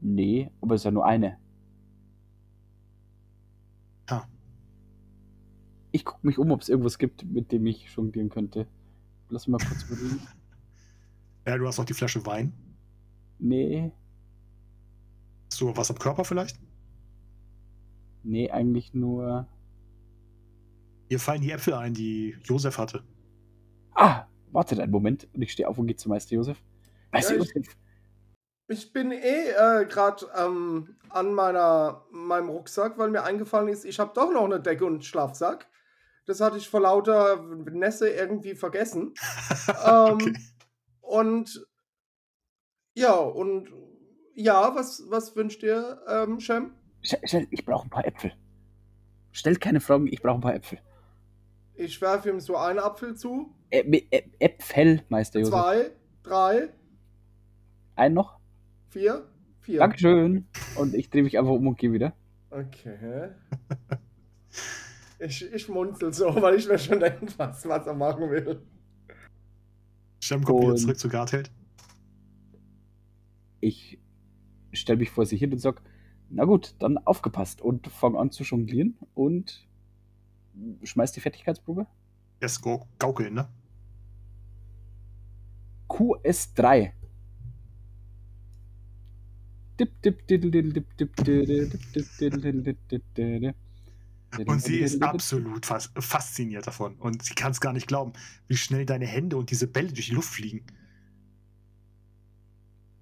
[0.00, 1.38] Nee, aber es ist ja nur eine.
[5.92, 8.66] Ich gucke mich um, ob es irgendwas gibt, mit dem ich jonglieren könnte.
[9.28, 10.20] Lass mich mal kurz überlegen.
[11.44, 12.52] Ja, du hast noch die Flasche Wein.
[13.40, 13.90] Nee,
[15.50, 16.56] Hast du was am Körper vielleicht?
[18.22, 19.48] nee, eigentlich nur.
[21.08, 23.02] Hier fallen die Äpfel ein, die Josef hatte.
[23.96, 26.62] Ah, wartet einen Moment und ich stehe auf und gehe zum Meister Josef.
[27.10, 27.76] Meister Ja, ich- Josef,
[28.68, 33.98] Ich bin eh äh, gerade ähm, an meiner, meinem Rucksack, weil mir eingefallen ist, ich
[33.98, 35.66] habe doch noch eine Decke und einen Schlafsack.
[36.24, 39.14] Das hatte ich vor lauter Nässe irgendwie vergessen.
[39.84, 40.34] Ähm, okay.
[41.00, 41.66] Und
[42.94, 43.68] ja, und
[44.34, 46.72] ja, was, was wünscht ihr, ähm, Shem?
[47.02, 48.32] stell, ich brauche ein paar Äpfel.
[49.32, 50.78] Stellt keine Fragen, ich brauche ein paar Äpfel.
[51.74, 53.54] Ich werfe ihm so einen Apfel zu.
[53.70, 55.54] Ä Ä Äpfel, Meister Josef.
[55.54, 55.90] Zwei,
[56.22, 56.68] drei,
[57.96, 58.38] Ein noch?
[58.88, 59.26] vier,
[59.60, 59.78] vier.
[59.80, 60.46] Dankeschön.
[60.76, 62.14] Und ich drehe mich einfach um und gehe wieder.
[62.50, 63.30] Okay.
[65.24, 68.60] Ich, ich munzel so, weil ich mir schon denke, was, was er machen will.
[70.20, 71.50] Shem kommt wieder Und- zurück zu Gartheld.
[73.60, 73.98] Ich
[74.72, 75.80] stelle mich vor sie hin und sag,
[76.28, 79.68] na gut, dann aufgepasst und fange an zu jonglieren und
[80.82, 81.86] schmeiß die Fertigkeitsprobe.
[82.40, 83.48] Erst go gaukeln, ne?
[85.88, 86.92] QS3.
[89.78, 93.54] Dip, dip, diddle, diddle, dip, dip, diddle, dip, dip, diddle, diddle, dip, dip, diddle.
[94.46, 96.96] Und sie ist absolut fas fasziniert davon.
[96.96, 98.12] Und sie kann es gar nicht glauben,
[98.48, 100.64] wie schnell deine Hände und diese Bälle durch die Luft fliegen.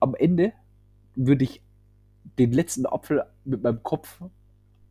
[0.01, 0.53] Am Ende
[1.15, 1.63] würde ich
[2.39, 4.21] den letzten Apfel mit meinem Kopf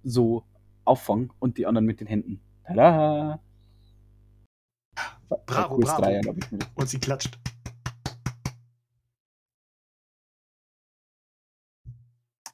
[0.04, 0.46] so
[0.86, 2.40] auffangen und die anderen mit den Händen.
[2.64, 3.42] Tada!
[5.46, 6.40] Bravo, QS3, bravo.
[6.52, 6.60] mir.
[6.76, 7.38] Und sie klatscht.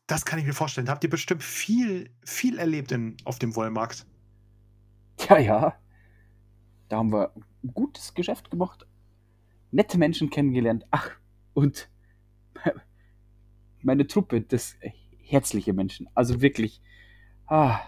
[0.07, 0.85] Das kann ich mir vorstellen.
[0.85, 4.05] Da habt ihr bestimmt viel, viel erlebt in, auf dem Wollmarkt.
[5.29, 5.75] Ja, ja.
[6.89, 8.85] Da haben wir ein gutes Geschäft gemacht.
[9.71, 10.85] Nette Menschen kennengelernt.
[10.91, 11.09] Ach,
[11.53, 11.89] und
[13.81, 14.75] meine Truppe, das
[15.17, 16.07] herzliche Menschen.
[16.13, 16.81] Also wirklich.
[17.47, 17.79] Ah,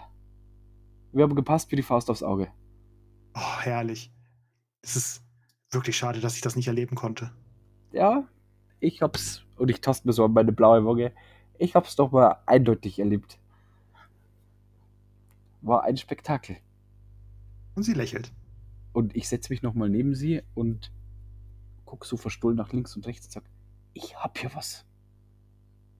[1.12, 2.48] wir haben gepasst wie die Faust aufs Auge.
[3.34, 4.12] Oh, herrlich.
[4.82, 5.22] Es ist
[5.70, 7.32] wirklich schade, dass ich das nicht erleben konnte.
[7.92, 8.28] Ja,
[8.80, 11.12] ich hab's, und ich taste mir so an meine blaue Wange,
[11.58, 13.38] ich hab's doch mal eindeutig erlebt.
[15.60, 16.56] War ein Spektakel.
[17.74, 18.32] Und sie lächelt.
[18.92, 20.92] Und ich setze mich nochmal neben sie und
[21.84, 23.44] guck so verstohlen nach links und rechts und sag,
[23.94, 24.86] ich hab hier was.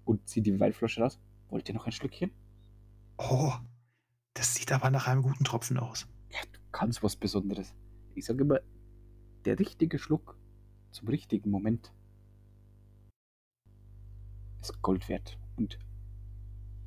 [0.04, 1.20] Und zieh die Weinflasche raus.
[1.48, 2.30] Wollt ihr noch ein Schlückchen?
[3.18, 3.52] Oh,
[4.34, 6.06] das sieht aber nach einem guten Tropfen aus.
[6.30, 6.40] Ja,
[6.72, 7.74] ganz was Besonderes.
[8.14, 8.60] Ich sage immer,
[9.44, 10.36] der richtige Schluck
[10.90, 11.92] zum richtigen Moment
[14.60, 15.38] ist Gold wert.
[15.58, 15.78] Und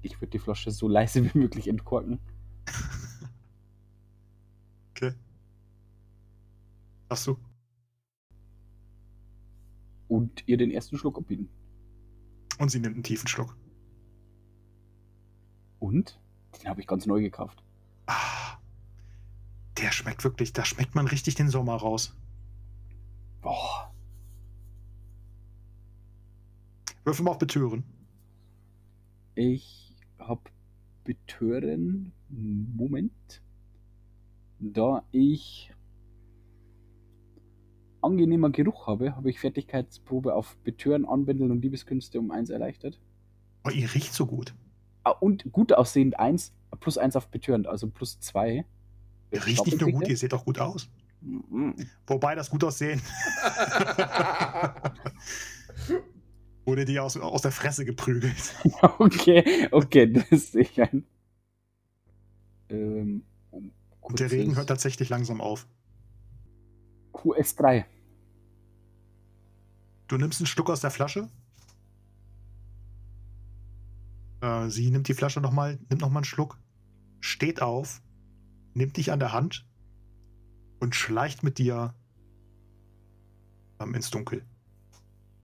[0.02, 2.20] ich würde die Flasche so leise wie möglich entkorken.
[4.92, 5.14] okay.
[7.10, 7.38] Hast du?
[10.08, 11.50] Und ihr den ersten Schluck abbieten.
[12.58, 13.58] Und sie nimmt einen tiefen Schluck.
[15.80, 16.20] Und?
[16.62, 17.64] Den habe ich ganz neu gekauft.
[18.06, 18.58] Ah,
[19.78, 22.16] der schmeckt wirklich, da schmeckt man richtig den Sommer raus.
[23.42, 23.94] Boah.
[27.04, 27.84] Würfel mal auf Betören.
[29.44, 30.52] Ich habe
[31.04, 32.12] Betören.
[32.30, 33.42] Moment.
[34.60, 35.74] Da ich
[38.02, 43.00] angenehmer Geruch habe, habe ich Fertigkeitsprobe auf Betören, Anbändeln und Liebeskünste um eins erleichtert.
[43.64, 44.54] Oh, ihr riecht so gut.
[45.04, 48.66] Ah, und gut aussehend eins, plus eins auf Betörend, also plus zwei.
[49.32, 50.88] Ihr riecht nicht nur gut, ihr seht auch gut aus.
[51.22, 51.74] Mhm.
[52.06, 53.02] Wobei das gut aussehen.
[56.72, 58.56] Wurde die aus, aus der Fresse geprügelt.
[58.98, 61.04] Okay, okay, das ich ein.
[62.70, 63.26] Ähm,
[64.00, 65.68] Und der Regen hört tatsächlich langsam auf.
[67.12, 67.84] QS3.
[70.08, 71.28] Du nimmst einen Schluck aus der Flasche.
[74.40, 76.58] Äh, sie nimmt die Flasche nochmal, nimmt nochmal einen Schluck,
[77.20, 78.02] steht auf,
[78.76, 79.68] nimmt dich an der Hand
[80.80, 81.94] und schleicht mit dir
[83.82, 84.46] ähm, ins Dunkel.